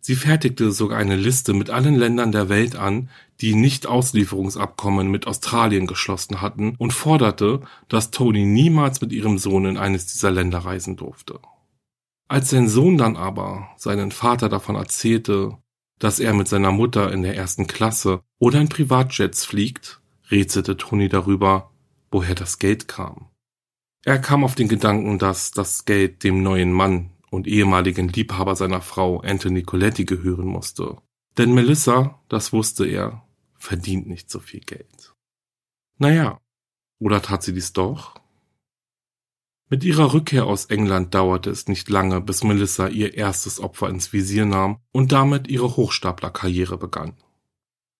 [0.00, 5.86] Sie fertigte sogar eine Liste mit allen Ländern der Welt an, die Nicht-Auslieferungsabkommen mit Australien
[5.86, 10.96] geschlossen hatten und forderte, dass Tony niemals mit ihrem Sohn in eines dieser Länder reisen
[10.96, 11.40] durfte.
[12.28, 15.56] Als sein Sohn dann aber seinen Vater davon erzählte,
[15.98, 21.08] dass er mit seiner Mutter in der ersten Klasse oder in Privatjets fliegt, rätselte Tony
[21.08, 21.70] darüber,
[22.10, 23.26] woher das Geld kam.
[24.04, 28.80] Er kam auf den Gedanken, dass das Geld dem neuen Mann und ehemaligen Liebhaber seiner
[28.80, 30.96] Frau Anthony Coletti gehören musste.
[31.36, 33.22] Denn Melissa, das wusste er,
[33.56, 35.14] verdient nicht so viel Geld.
[35.98, 36.40] Naja,
[36.98, 38.14] oder tat sie dies doch?
[39.70, 44.12] Mit ihrer Rückkehr aus England dauerte es nicht lange, bis Melissa ihr erstes Opfer ins
[44.14, 47.12] Visier nahm und damit ihre Hochstaplerkarriere begann.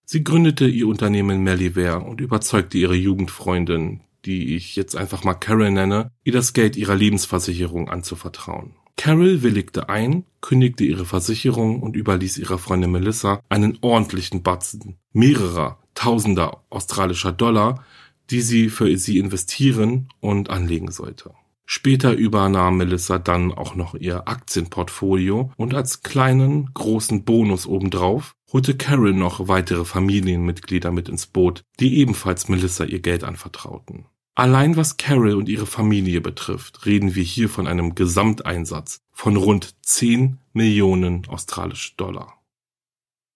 [0.05, 5.71] Sie gründete ihr Unternehmen Melliware und überzeugte ihre Jugendfreundin, die ich jetzt einfach mal Carol
[5.71, 8.75] nenne, ihr das Geld ihrer Lebensversicherung anzuvertrauen.
[8.99, 15.79] Carol willigte ein, kündigte ihre Versicherung und überließ ihrer Freundin Melissa einen ordentlichen Batzen mehrerer
[15.95, 17.85] tausender australischer Dollar,
[18.31, 21.31] die sie für sie investieren und anlegen sollte.
[21.65, 28.77] Später übernahm Melissa dann auch noch ihr Aktienportfolio und als kleinen, großen Bonus obendrauf holte
[28.77, 34.07] Carol noch weitere Familienmitglieder mit ins Boot, die ebenfalls Melissa ihr Geld anvertrauten.
[34.39, 39.75] Allein was Carol und ihre Familie betrifft, reden wir hier von einem Gesamteinsatz von rund
[39.85, 42.41] 10 Millionen australische Dollar.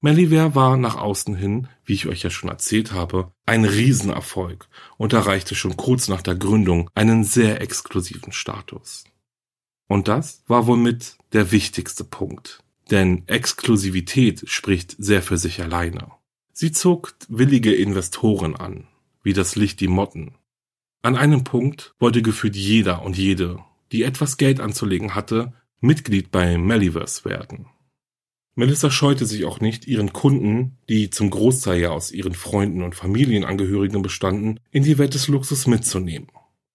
[0.00, 5.12] Melliware war nach außen hin, wie ich euch ja schon erzählt habe, ein Riesenerfolg und
[5.12, 9.02] erreichte schon kurz nach der Gründung einen sehr exklusiven Status.
[9.88, 12.62] Und das war wohl mit der wichtigste Punkt,
[12.92, 16.12] denn Exklusivität spricht sehr für sich alleine.
[16.52, 18.86] Sie zog willige Investoren an,
[19.24, 20.36] wie das Licht die Motten.
[21.02, 23.58] An einem Punkt wollte gefühlt jeder und jede,
[23.90, 27.66] die etwas Geld anzulegen hatte, Mitglied bei Melliverse werden.
[28.54, 32.94] Melissa scheute sich auch nicht, ihren Kunden, die zum Großteil ja aus ihren Freunden und
[32.94, 36.28] Familienangehörigen bestanden, in die Welt des Luxus mitzunehmen.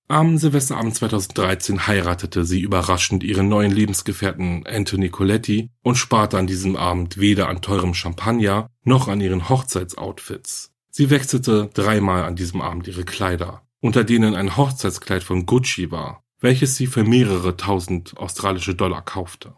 [0.10, 6.76] Am Silvesterabend 2013 heiratete sie überraschend ihren neuen Lebensgefährten Anthony Coletti und sparte an diesem
[6.76, 10.72] Abend weder an teurem Champagner noch an ihren Hochzeitsoutfits.
[10.90, 16.24] Sie wechselte dreimal an diesem Abend ihre Kleider, unter denen ein Hochzeitskleid von Gucci war,
[16.40, 19.56] welches sie für mehrere tausend australische Dollar kaufte.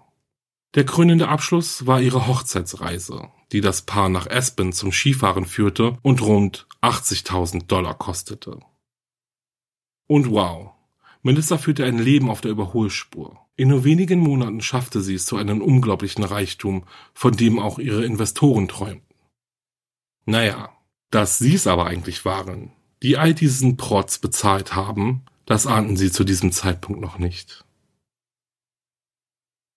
[0.75, 6.21] Der krönende Abschluss war ihre Hochzeitsreise, die das Paar nach Aspen zum Skifahren führte und
[6.21, 8.60] rund 80.000 Dollar kostete.
[10.08, 10.71] Und wow,
[11.21, 13.38] Melissa führte ein Leben auf der Überholspur.
[13.55, 18.05] In nur wenigen Monaten schaffte sie es zu einem unglaublichen Reichtum, von dem auch ihre
[18.05, 19.15] Investoren träumten.
[20.25, 20.71] Naja,
[21.10, 22.71] dass sie es aber eigentlich waren,
[23.03, 27.65] die all diesen Protz bezahlt haben, das ahnten sie zu diesem Zeitpunkt noch nicht.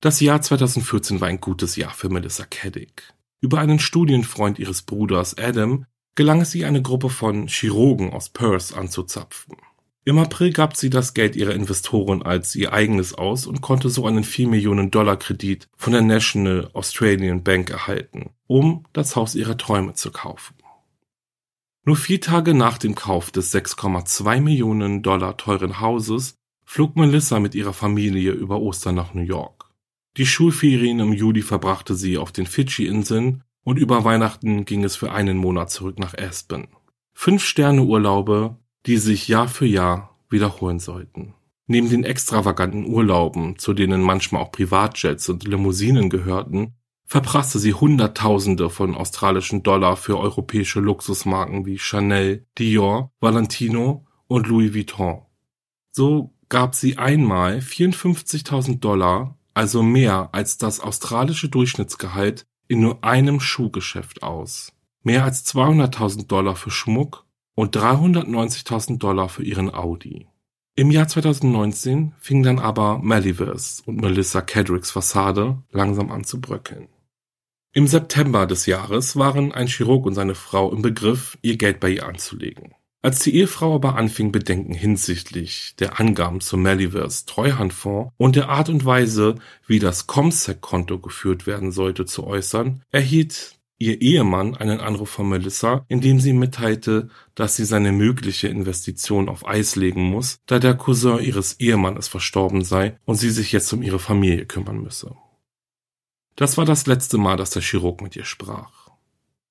[0.00, 3.14] Das Jahr 2014 war ein gutes Jahr für Melissa Caddick.
[3.40, 8.76] Über einen Studienfreund ihres Bruders Adam gelang es ihr, eine Gruppe von Chirurgen aus Perth
[8.76, 9.56] anzuzapfen.
[10.04, 14.04] Im April gab sie das Geld ihrer Investoren als ihr eigenes aus und konnte so
[14.04, 19.56] einen 4 Millionen Dollar Kredit von der National Australian Bank erhalten, um das Haus ihrer
[19.56, 20.56] Träume zu kaufen.
[21.84, 27.56] Nur vier Tage nach dem Kauf des 6,2 Millionen Dollar teuren Hauses flog Melissa mit
[27.56, 29.68] ihrer Familie über Ostern nach New York.
[30.16, 35.10] Die Schulferien im Juli verbrachte sie auf den Fidschi-Inseln und über Weihnachten ging es für
[35.10, 36.68] einen Monat zurück nach Aspen.
[37.14, 41.34] Fünf Sterne Urlaube, die sich Jahr für Jahr wiederholen sollten.
[41.66, 48.70] Neben den extravaganten Urlauben, zu denen manchmal auch Privatjets und Limousinen gehörten, verprasste sie Hunderttausende
[48.70, 55.22] von australischen Dollar für europäische Luxusmarken wie Chanel, Dior, Valentino und Louis Vuitton.
[55.90, 63.40] So gab sie einmal 54.000 Dollar, also mehr als das australische Durchschnittsgehalt, in nur einem
[63.40, 64.72] Schuhgeschäft aus.
[65.02, 70.28] Mehr als 200.000 Dollar für Schmuck und 390.000 Dollar für ihren Audi.
[70.74, 76.88] Im Jahr 2019 fing dann aber Maliverse und Melissa Kedricks Fassade langsam an zu bröckeln.
[77.74, 81.90] Im September des Jahres waren ein Chirurg und seine Frau im Begriff, ihr Geld bei
[81.90, 82.74] ihr anzulegen.
[83.02, 88.70] Als die Ehefrau aber anfing, Bedenken hinsichtlich der Angaben zum Maliverse Treuhandfonds und der Art
[88.70, 89.34] und Weise,
[89.66, 95.84] wie das Comsec-Konto geführt werden sollte, zu äußern, erhielt ihr Ehemann einen Anruf von Melissa,
[95.88, 100.74] in dem sie mitteilte, dass sie seine mögliche Investition auf Eis legen muss, da der
[100.74, 105.14] Cousin ihres Ehemannes verstorben sei und sie sich jetzt um ihre Familie kümmern müsse.
[106.36, 108.88] Das war das letzte Mal, dass der Chirurg mit ihr sprach.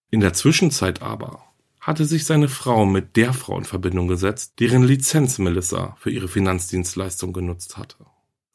[0.10, 1.44] In der Zwischenzeit aber
[1.80, 6.28] hatte sich seine Frau mit der Frau in Verbindung gesetzt, deren Lizenz Melissa für ihre
[6.28, 8.06] Finanzdienstleistung genutzt hatte.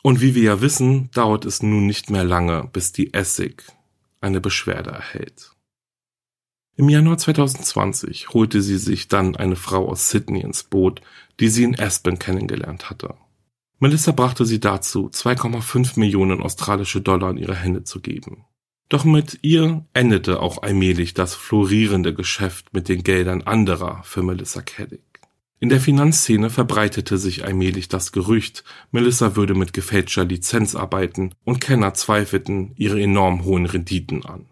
[0.03, 3.65] Und wie wir ja wissen, dauert es nun nicht mehr lange, bis die Essig
[4.21, 5.56] eine Beschwerde erhält.
[6.79, 11.01] Im Januar 2020 holte sie sich dann eine Frau aus Sydney ins Boot,
[11.41, 13.15] die sie in Aspen kennengelernt hatte.
[13.79, 18.45] Melissa brachte sie dazu, 2,5 Millionen australische Dollar in ihre Hände zu geben.
[18.91, 24.61] Doch mit ihr endete auch allmählich das florierende Geschäft mit den Geldern anderer für Melissa
[24.61, 25.01] Caddick.
[25.59, 31.61] In der Finanzszene verbreitete sich allmählich das Gerücht, Melissa würde mit gefälschter Lizenz arbeiten und
[31.61, 34.45] Kenner zweifelten ihre enorm hohen Renditen an.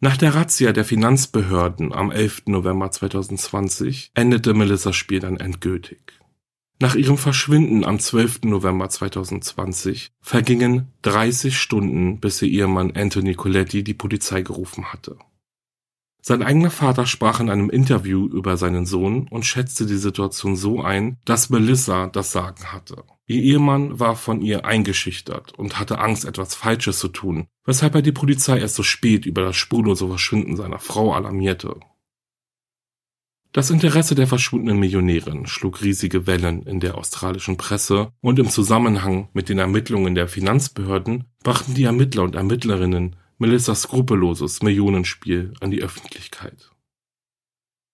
[0.00, 2.42] Nach der Razzia der Finanzbehörden am 11.
[2.46, 6.12] November 2020 endete Melissas Spiel dann endgültig.
[6.78, 8.42] Nach ihrem Verschwinden am 12.
[8.42, 15.16] November 2020 vergingen 30 Stunden, bis ihr Ehemann Anthony Coletti die Polizei gerufen hatte.
[16.28, 20.82] Sein eigener Vater sprach in einem Interview über seinen Sohn und schätzte die Situation so
[20.82, 23.04] ein, dass Melissa das Sagen hatte.
[23.28, 28.02] Ihr Ehemann war von ihr eingeschüchtert und hatte Angst, etwas Falsches zu tun, weshalb er
[28.02, 31.78] die Polizei erst so spät über das spurlose Verschwinden seiner Frau alarmierte.
[33.52, 39.28] Das Interesse der verschwundenen Millionärin schlug riesige Wellen in der australischen Presse und im Zusammenhang
[39.32, 45.82] mit den Ermittlungen der Finanzbehörden brachten die Ermittler und Ermittlerinnen Melissas skrupelloses Millionenspiel an die
[45.82, 46.70] Öffentlichkeit.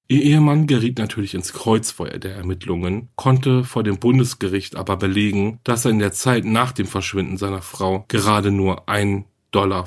[0.08, 5.84] Ihr Ehemann geriet natürlich ins Kreuzfeuer der Ermittlungen, konnte vor dem Bundesgericht aber belegen, dass
[5.84, 9.80] er in der Zeit nach dem Verschwinden seiner Frau gerade nur 1,95 Dollar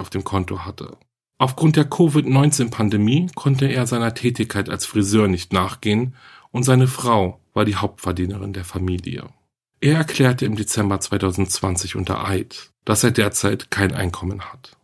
[0.00, 0.96] auf dem Konto hatte.
[1.38, 6.14] Aufgrund der Covid-19-Pandemie konnte er seiner Tätigkeit als Friseur nicht nachgehen
[6.50, 9.28] und seine Frau war die Hauptverdienerin der Familie.
[9.80, 14.76] Er erklärte im Dezember 2020 unter Eid, dass er derzeit kein Einkommen hat.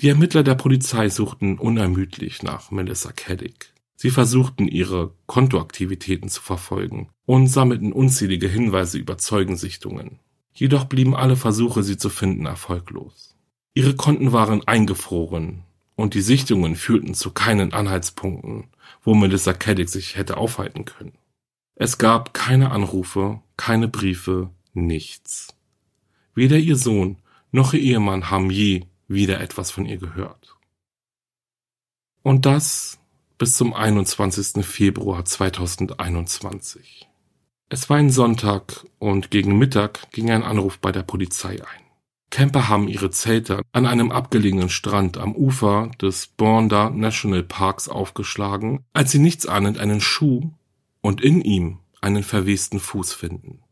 [0.00, 3.72] Die Ermittler der Polizei suchten unermüdlich nach Melissa Caddick.
[3.96, 10.18] Sie versuchten ihre Kontoaktivitäten zu verfolgen und sammelten unzählige Hinweise über Zeugensichtungen.
[10.52, 13.36] Jedoch blieben alle Versuche, sie zu finden, erfolglos.
[13.72, 15.62] Ihre Konten waren eingefroren
[15.96, 18.64] und die Sichtungen führten zu keinen Anhaltspunkten,
[19.02, 21.16] wo Melissa Caddick sich hätte aufhalten können.
[21.78, 25.54] Es gab keine Anrufe, keine Briefe, nichts.
[26.34, 27.18] Weder ihr Sohn
[27.52, 30.56] noch ihr Ehemann haben je wieder etwas von ihr gehört.
[32.22, 32.98] Und das
[33.36, 34.64] bis zum 21.
[34.64, 37.06] Februar 2021.
[37.68, 41.84] Es war ein Sonntag und gegen Mittag ging ein Anruf bei der Polizei ein.
[42.30, 48.82] Camper haben ihre Zelte an einem abgelegenen Strand am Ufer des Bonda National Parks aufgeschlagen,
[48.94, 50.50] als sie nichtsahnend einen Schuh
[51.06, 53.62] und in ihm einen verwesten Fuß finden.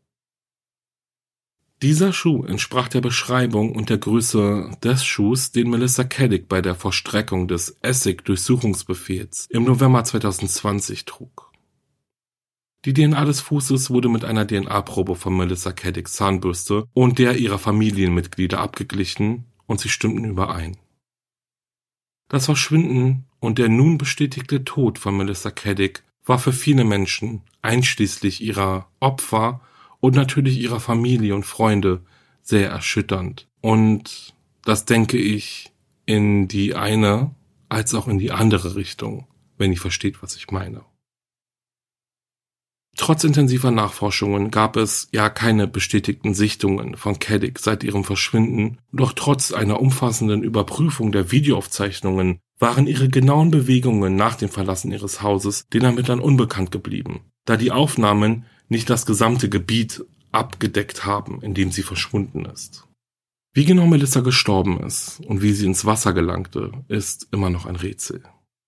[1.81, 6.75] Dieser Schuh entsprach der Beschreibung und der Größe des Schuhs, den Melissa Caddick bei der
[6.75, 11.51] Vollstreckung des Essig-Durchsuchungsbefehls im November 2020 trug.
[12.85, 17.59] Die DNA des Fußes wurde mit einer DNA-Probe von Melissa Caddicks Zahnbürste und der ihrer
[17.59, 20.77] Familienmitglieder abgeglichen und sie stimmten überein.
[22.29, 28.41] Das Verschwinden und der nun bestätigte Tod von Melissa Caddick war für viele Menschen, einschließlich
[28.41, 29.61] ihrer Opfer
[29.99, 32.01] und natürlich ihrer Familie und Freunde,
[32.41, 33.47] sehr erschütternd.
[33.61, 35.71] Und das denke ich
[36.05, 37.33] in die eine
[37.69, 40.83] als auch in die andere Richtung, wenn ihr versteht, was ich meine.
[42.97, 49.11] Trotz intensiver Nachforschungen gab es ja keine bestätigten Sichtungen von Caddick seit ihrem Verschwinden, doch
[49.13, 55.67] trotz einer umfassenden Überprüfung der Videoaufzeichnungen waren ihre genauen Bewegungen nach dem Verlassen ihres Hauses
[55.73, 61.71] den Ermittlern unbekannt geblieben, da die Aufnahmen nicht das gesamte Gebiet abgedeckt haben, in dem
[61.71, 62.87] sie verschwunden ist.
[63.53, 67.75] Wie genau Melissa gestorben ist und wie sie ins Wasser gelangte, ist immer noch ein
[67.75, 68.23] Rätsel.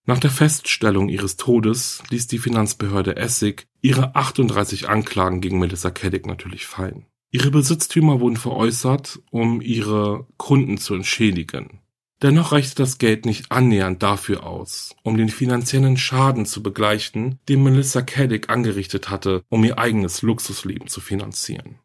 [0.05, 6.25] Nach der Feststellung ihres Todes ließ die Finanzbehörde Essig ihre 38 Anklagen gegen Melissa Caddick
[6.25, 7.05] natürlich fallen.
[7.31, 11.79] Ihre Besitztümer wurden veräußert, um ihre Kunden zu entschädigen.
[12.21, 17.63] Dennoch reichte das Geld nicht annähernd dafür aus, um den finanziellen Schaden zu begleichen, den
[17.63, 21.79] Melissa Caddick angerichtet hatte, um ihr eigenes Luxusleben zu finanzieren.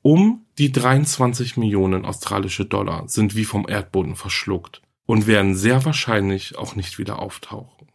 [0.00, 6.56] Um die 23 Millionen australische Dollar sind wie vom Erdboden verschluckt und werden sehr wahrscheinlich
[6.56, 7.88] auch nicht wieder auftauchen.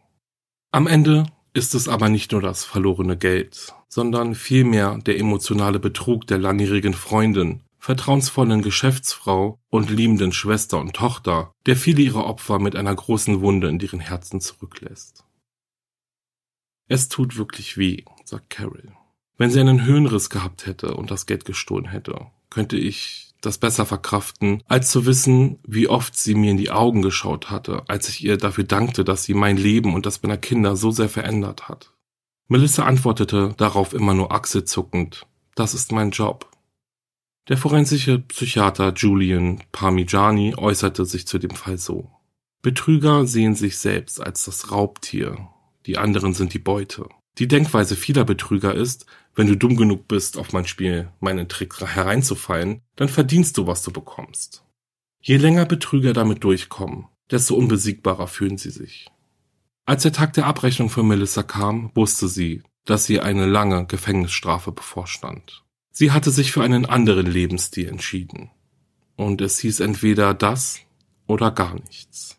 [0.70, 6.26] Am Ende ist es aber nicht nur das verlorene Geld, sondern vielmehr der emotionale Betrug
[6.26, 12.76] der langjährigen Freundin, vertrauensvollen Geschäftsfrau und liebenden Schwester und Tochter, der viele ihrer Opfer mit
[12.76, 15.24] einer großen Wunde in ihren Herzen zurücklässt.
[16.88, 18.92] Es tut wirklich weh, sagt Carol.
[19.36, 23.84] Wenn sie einen Höhenriss gehabt hätte und das Geld gestohlen hätte, könnte ich das besser
[23.84, 28.24] verkraften, als zu wissen, wie oft sie mir in die Augen geschaut hatte, als ich
[28.24, 31.92] ihr dafür dankte, dass sie mein Leben und das meiner Kinder so sehr verändert hat.
[32.48, 36.48] Melissa antwortete darauf immer nur achselzuckend, das ist mein Job.
[37.48, 42.10] Der forensische Psychiater Julian Parmigiani äußerte sich zu dem Fall so.
[42.62, 45.48] Betrüger sehen sich selbst als das Raubtier,
[45.86, 47.08] die anderen sind die Beute.
[47.38, 51.80] Die Denkweise vieler Betrüger ist, wenn du dumm genug bist, auf mein Spiel, meinen Trick
[51.80, 54.64] hereinzufallen, dann verdienst du, was du bekommst.
[55.20, 59.08] Je länger Betrüger damit durchkommen, desto unbesiegbarer fühlen sie sich.
[59.84, 64.72] Als der Tag der Abrechnung für Melissa kam, wusste sie, dass sie eine lange Gefängnisstrafe
[64.72, 65.64] bevorstand.
[65.92, 68.50] Sie hatte sich für einen anderen Lebensstil entschieden.
[69.16, 70.80] Und es hieß entweder das
[71.26, 72.38] oder gar nichts.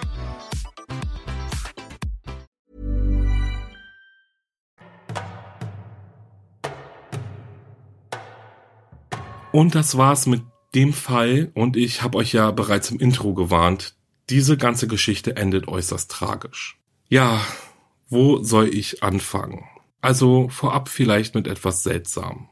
[9.51, 10.43] Und das war's mit
[10.73, 13.95] dem Fall und ich habe euch ja bereits im Intro gewarnt,
[14.29, 16.79] diese ganze Geschichte endet äußerst tragisch.
[17.09, 17.41] Ja,
[18.07, 19.65] wo soll ich anfangen?
[19.99, 22.47] Also vorab vielleicht mit etwas seltsam.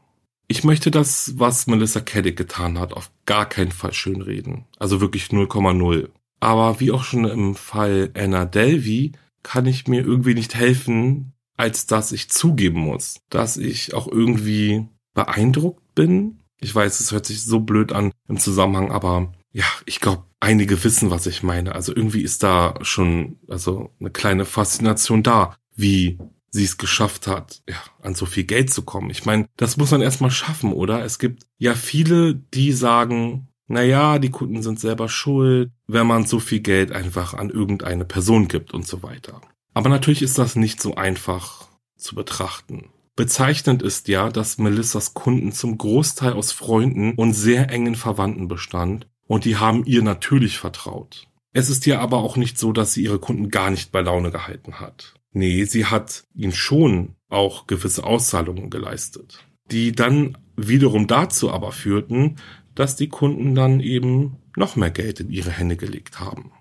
[0.46, 4.66] Ich möchte das, was Melissa Caddick getan hat, auf gar keinen Fall schönreden.
[4.78, 6.08] Also wirklich 0,0.
[6.40, 11.86] Aber wie auch schon im Fall Anna Delvey kann ich mir irgendwie nicht helfen, als
[11.86, 17.42] dass ich zugeben muss, dass ich auch irgendwie beeindruckt bin ich weiß, es hört sich
[17.42, 21.74] so blöd an im Zusammenhang, aber ja, ich glaube, einige wissen, was ich meine.
[21.74, 26.18] Also irgendwie ist da schon also eine kleine Faszination da, wie
[26.50, 29.10] sie es geschafft hat, ja, an so viel Geld zu kommen.
[29.10, 31.04] Ich meine, das muss man erstmal schaffen, oder?
[31.04, 36.26] Es gibt ja viele, die sagen, na ja, die Kunden sind selber schuld, wenn man
[36.26, 39.40] so viel Geld einfach an irgendeine Person gibt und so weiter.
[39.74, 42.90] Aber natürlich ist das nicht so einfach zu betrachten.
[43.20, 49.08] Bezeichnend ist ja, dass Melissas Kunden zum Großteil aus Freunden und sehr engen Verwandten bestand
[49.26, 51.28] und die haben ihr natürlich vertraut.
[51.52, 54.30] Es ist ja aber auch nicht so, dass sie ihre Kunden gar nicht bei Laune
[54.30, 55.16] gehalten hat.
[55.32, 62.36] Nee, sie hat ihnen schon auch gewisse Auszahlungen geleistet, die dann wiederum dazu aber führten,
[62.74, 66.52] dass die Kunden dann eben noch mehr Geld in ihre Hände gelegt haben.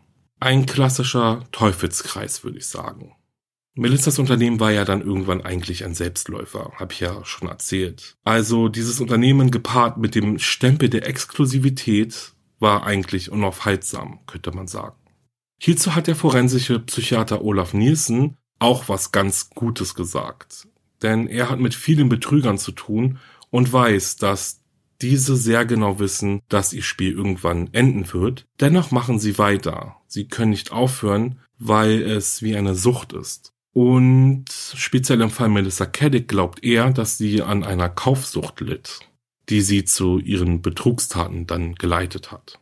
[0.41, 3.15] Ein klassischer Teufelskreis, würde ich sagen.
[3.79, 8.17] Melissas Unternehmen war ja dann irgendwann eigentlich ein Selbstläufer, habe ich ja schon erzählt.
[8.25, 14.97] Also dieses Unternehmen gepaart mit dem Stempel der Exklusivität war eigentlich unaufhaltsam, könnte man sagen.
[15.61, 20.67] Hierzu hat der forensische Psychiater Olaf Nielsen auch was ganz Gutes gesagt.
[21.01, 23.19] Denn er hat mit vielen Betrügern zu tun
[23.49, 24.61] und weiß, dass
[25.01, 28.45] diese sehr genau wissen, dass ihr Spiel irgendwann enden wird.
[28.59, 29.95] Dennoch machen sie weiter.
[30.07, 33.53] Sie können nicht aufhören, weil es wie eine Sucht ist.
[33.73, 38.99] Und speziell im Fall Melissa Caddick glaubt er, dass sie an einer Kaufsucht litt,
[39.49, 42.59] die sie zu ihren Betrugstaten dann geleitet hat.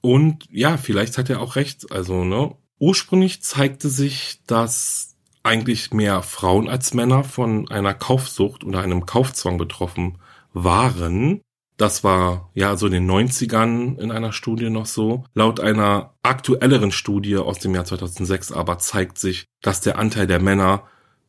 [0.00, 1.92] Und ja, vielleicht hat er auch recht.
[1.92, 8.82] Also, ne, Ursprünglich zeigte sich, dass eigentlich mehr Frauen als Männer von einer Kaufsucht oder
[8.82, 10.18] einem Kaufzwang betroffen
[10.52, 11.40] waren.
[11.76, 15.24] Das war ja so in den 90ern in einer Studie noch so.
[15.34, 20.40] Laut einer aktuelleren Studie aus dem Jahr 2006 aber zeigt sich, dass der Anteil der
[20.40, 20.84] Männer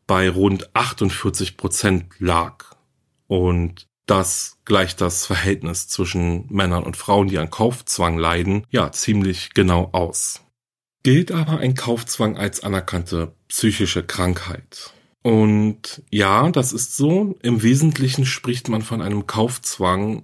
[0.05, 2.63] bei rund 48 Prozent lag.
[3.27, 9.53] Und das gleicht das Verhältnis zwischen Männern und Frauen, die an Kaufzwang leiden, ja ziemlich
[9.53, 10.41] genau aus.
[11.03, 14.93] Gilt aber ein Kaufzwang als anerkannte psychische Krankheit?
[15.23, 17.35] Und ja, das ist so.
[17.41, 20.23] Im Wesentlichen spricht man von einem Kaufzwang,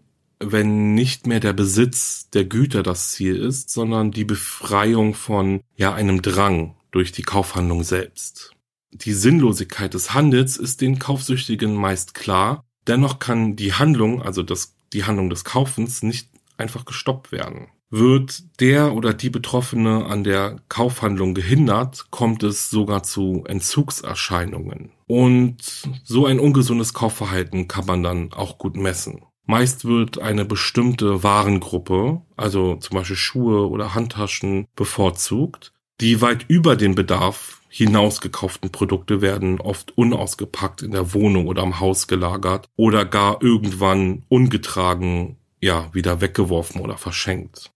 [0.51, 5.93] wenn nicht mehr der Besitz der Güter das Ziel ist, sondern die Befreiung von ja
[5.93, 8.51] einem Drang durch die Kaufhandlung selbst.
[8.91, 14.75] Die Sinnlosigkeit des Handels ist den Kaufsüchtigen meist klar, dennoch kann die Handlung, also das,
[14.93, 17.67] die Handlung des Kaufens, nicht einfach gestoppt werden.
[17.89, 24.91] Wird der oder die Betroffene an der Kaufhandlung gehindert, kommt es sogar zu Entzugserscheinungen.
[25.05, 25.57] Und
[26.03, 29.21] so ein ungesundes Kaufverhalten kann man dann auch gut messen.
[29.45, 36.75] Meist wird eine bestimmte Warengruppe, also zum Beispiel Schuhe oder Handtaschen, bevorzugt, die weit über
[36.75, 42.69] den Bedarf hinaus gekauften Produkte werden oft unausgepackt in der Wohnung oder am Haus gelagert
[42.75, 47.71] oder gar irgendwann ungetragen, ja, wieder weggeworfen oder verschenkt.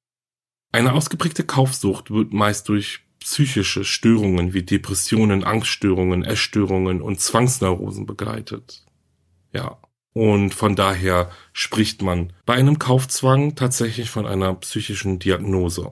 [0.72, 8.86] Eine ausgeprägte Kaufsucht wird meist durch psychische Störungen wie Depressionen, Angststörungen, Essstörungen und Zwangsneurosen begleitet.
[9.52, 9.80] Ja.
[10.18, 15.92] Und von daher spricht man bei einem Kaufzwang tatsächlich von einer psychischen Diagnose.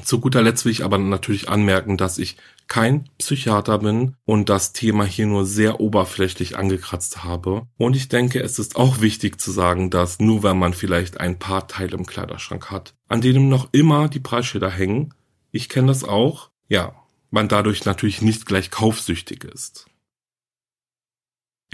[0.00, 2.36] Zu guter Letzt will ich aber natürlich anmerken, dass ich
[2.68, 7.66] kein Psychiater bin und das Thema hier nur sehr oberflächlich angekratzt habe.
[7.76, 11.40] Und ich denke, es ist auch wichtig zu sagen, dass nur wenn man vielleicht ein
[11.40, 15.14] paar Teile im Kleiderschrank hat, an denen noch immer die Preisschilder hängen,
[15.50, 16.94] ich kenne das auch, ja,
[17.32, 19.86] man dadurch natürlich nicht gleich kaufsüchtig ist.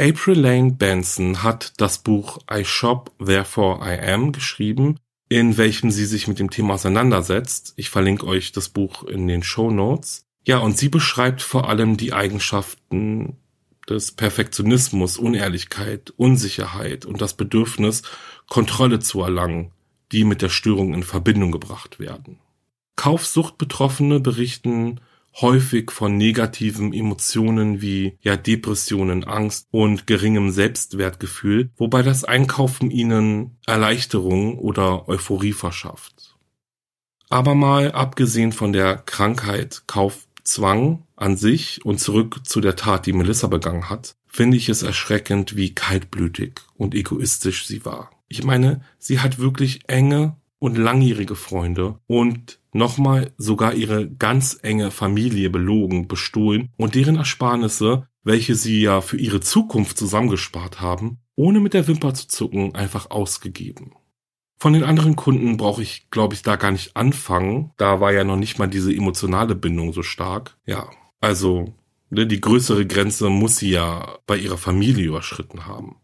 [0.00, 4.98] April Lane Benson hat das Buch I Shop, Therefore I Am geschrieben,
[5.28, 7.74] in welchem sie sich mit dem Thema auseinandersetzt.
[7.76, 10.24] Ich verlinke euch das Buch in den Show Notes.
[10.46, 13.36] Ja, und sie beschreibt vor allem die Eigenschaften
[13.90, 18.02] des Perfektionismus, Unehrlichkeit, Unsicherheit und das Bedürfnis,
[18.48, 19.70] Kontrolle zu erlangen,
[20.12, 22.38] die mit der Störung in Verbindung gebracht werden.
[22.96, 25.00] Kaufsuchtbetroffene berichten
[25.34, 33.56] häufig von negativen Emotionen wie ja Depressionen, Angst und geringem Selbstwertgefühl, wobei das Einkaufen ihnen
[33.66, 36.36] Erleichterung oder Euphorie verschafft.
[37.28, 43.12] Aber mal abgesehen von der Krankheit Kaufzwang an sich und zurück zu der Tat, die
[43.12, 48.10] Melissa begangen hat, finde ich es erschreckend, wie kaltblütig und egoistisch sie war.
[48.28, 54.92] Ich meine, sie hat wirklich enge und langjährige Freunde und nochmal sogar ihre ganz enge
[54.92, 61.58] Familie belogen, bestohlen und deren Ersparnisse, welche sie ja für ihre Zukunft zusammengespart haben, ohne
[61.58, 63.94] mit der Wimper zu zucken, einfach ausgegeben.
[64.58, 67.72] Von den anderen Kunden brauche ich, glaube ich, da gar nicht anfangen.
[67.78, 70.58] Da war ja noch nicht mal diese emotionale Bindung so stark.
[70.66, 71.74] Ja, also
[72.10, 75.96] ne, die größere Grenze muss sie ja bei ihrer Familie überschritten haben.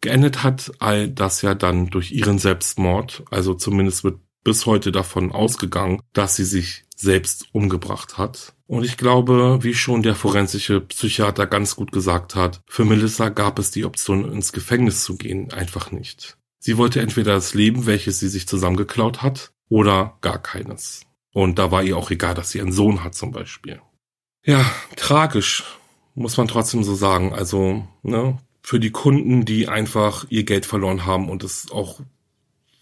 [0.00, 5.32] Geendet hat all das ja dann durch ihren Selbstmord, also zumindest wird bis heute davon
[5.32, 8.54] ausgegangen, dass sie sich selbst umgebracht hat.
[8.66, 13.58] Und ich glaube, wie schon der forensische Psychiater ganz gut gesagt hat, für Melissa gab
[13.58, 16.36] es die Option, ins Gefängnis zu gehen, einfach nicht.
[16.58, 21.02] Sie wollte entweder das Leben, welches sie sich zusammengeklaut hat, oder gar keines.
[21.32, 23.80] Und da war ihr auch egal, dass sie einen Sohn hat zum Beispiel.
[24.44, 24.64] Ja,
[24.96, 25.64] tragisch,
[26.14, 27.32] muss man trotzdem so sagen.
[27.32, 32.00] Also, ne, für die Kunden, die einfach ihr Geld verloren haben und es auch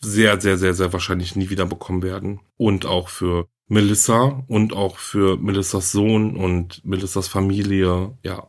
[0.00, 2.40] sehr, sehr, sehr, sehr wahrscheinlich nie wieder bekommen werden.
[2.56, 8.48] Und auch für Melissa und auch für Melissas Sohn und Melissas Familie, ja.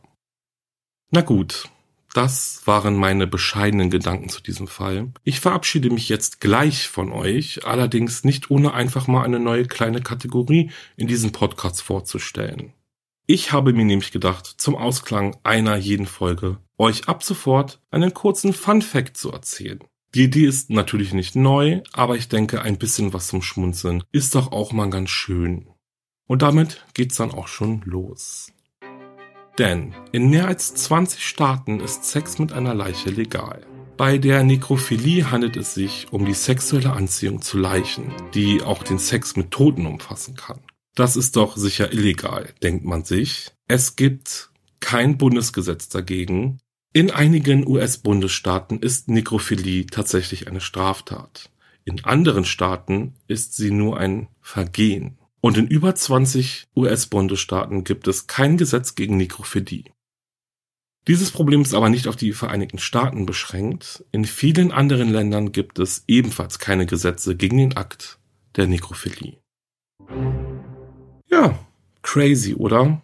[1.10, 1.68] Na gut,
[2.14, 5.12] das waren meine bescheidenen Gedanken zu diesem Fall.
[5.22, 10.00] Ich verabschiede mich jetzt gleich von euch, allerdings nicht ohne einfach mal eine neue kleine
[10.00, 12.72] Kategorie in diesem Podcast vorzustellen.
[13.28, 18.52] Ich habe mir nämlich gedacht, zum Ausklang einer jeden Folge euch ab sofort einen kurzen
[18.52, 19.80] Fun Fact zu erzählen.
[20.14, 24.36] Die Idee ist natürlich nicht neu, aber ich denke, ein bisschen was zum Schmunzeln ist
[24.36, 25.66] doch auch mal ganz schön.
[26.28, 28.52] Und damit geht's dann auch schon los.
[29.58, 33.66] Denn in mehr als 20 Staaten ist Sex mit einer Leiche legal.
[33.96, 38.98] Bei der Nekrophilie handelt es sich um die sexuelle Anziehung zu Leichen, die auch den
[38.98, 40.60] Sex mit Toten umfassen kann.
[40.96, 43.52] Das ist doch sicher illegal, denkt man sich.
[43.68, 46.58] Es gibt kein Bundesgesetz dagegen,
[46.96, 51.50] in einigen US-Bundesstaaten ist Nekrophilie tatsächlich eine Straftat.
[51.84, 55.18] In anderen Staaten ist sie nur ein Vergehen.
[55.42, 59.84] Und in über 20 US-Bundesstaaten gibt es kein Gesetz gegen Nekrophilie.
[61.06, 64.02] Dieses Problem ist aber nicht auf die Vereinigten Staaten beschränkt.
[64.10, 68.18] In vielen anderen Ländern gibt es ebenfalls keine Gesetze gegen den Akt
[68.56, 69.36] der Nekrophilie.
[71.28, 71.58] Ja,
[72.02, 73.02] crazy, oder?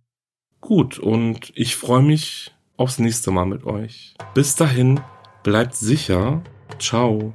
[0.60, 4.14] Gut, und ich freue mich aufs nächste Mal mit euch.
[4.34, 5.00] Bis dahin,
[5.42, 6.42] bleibt sicher.
[6.78, 7.34] Ciao.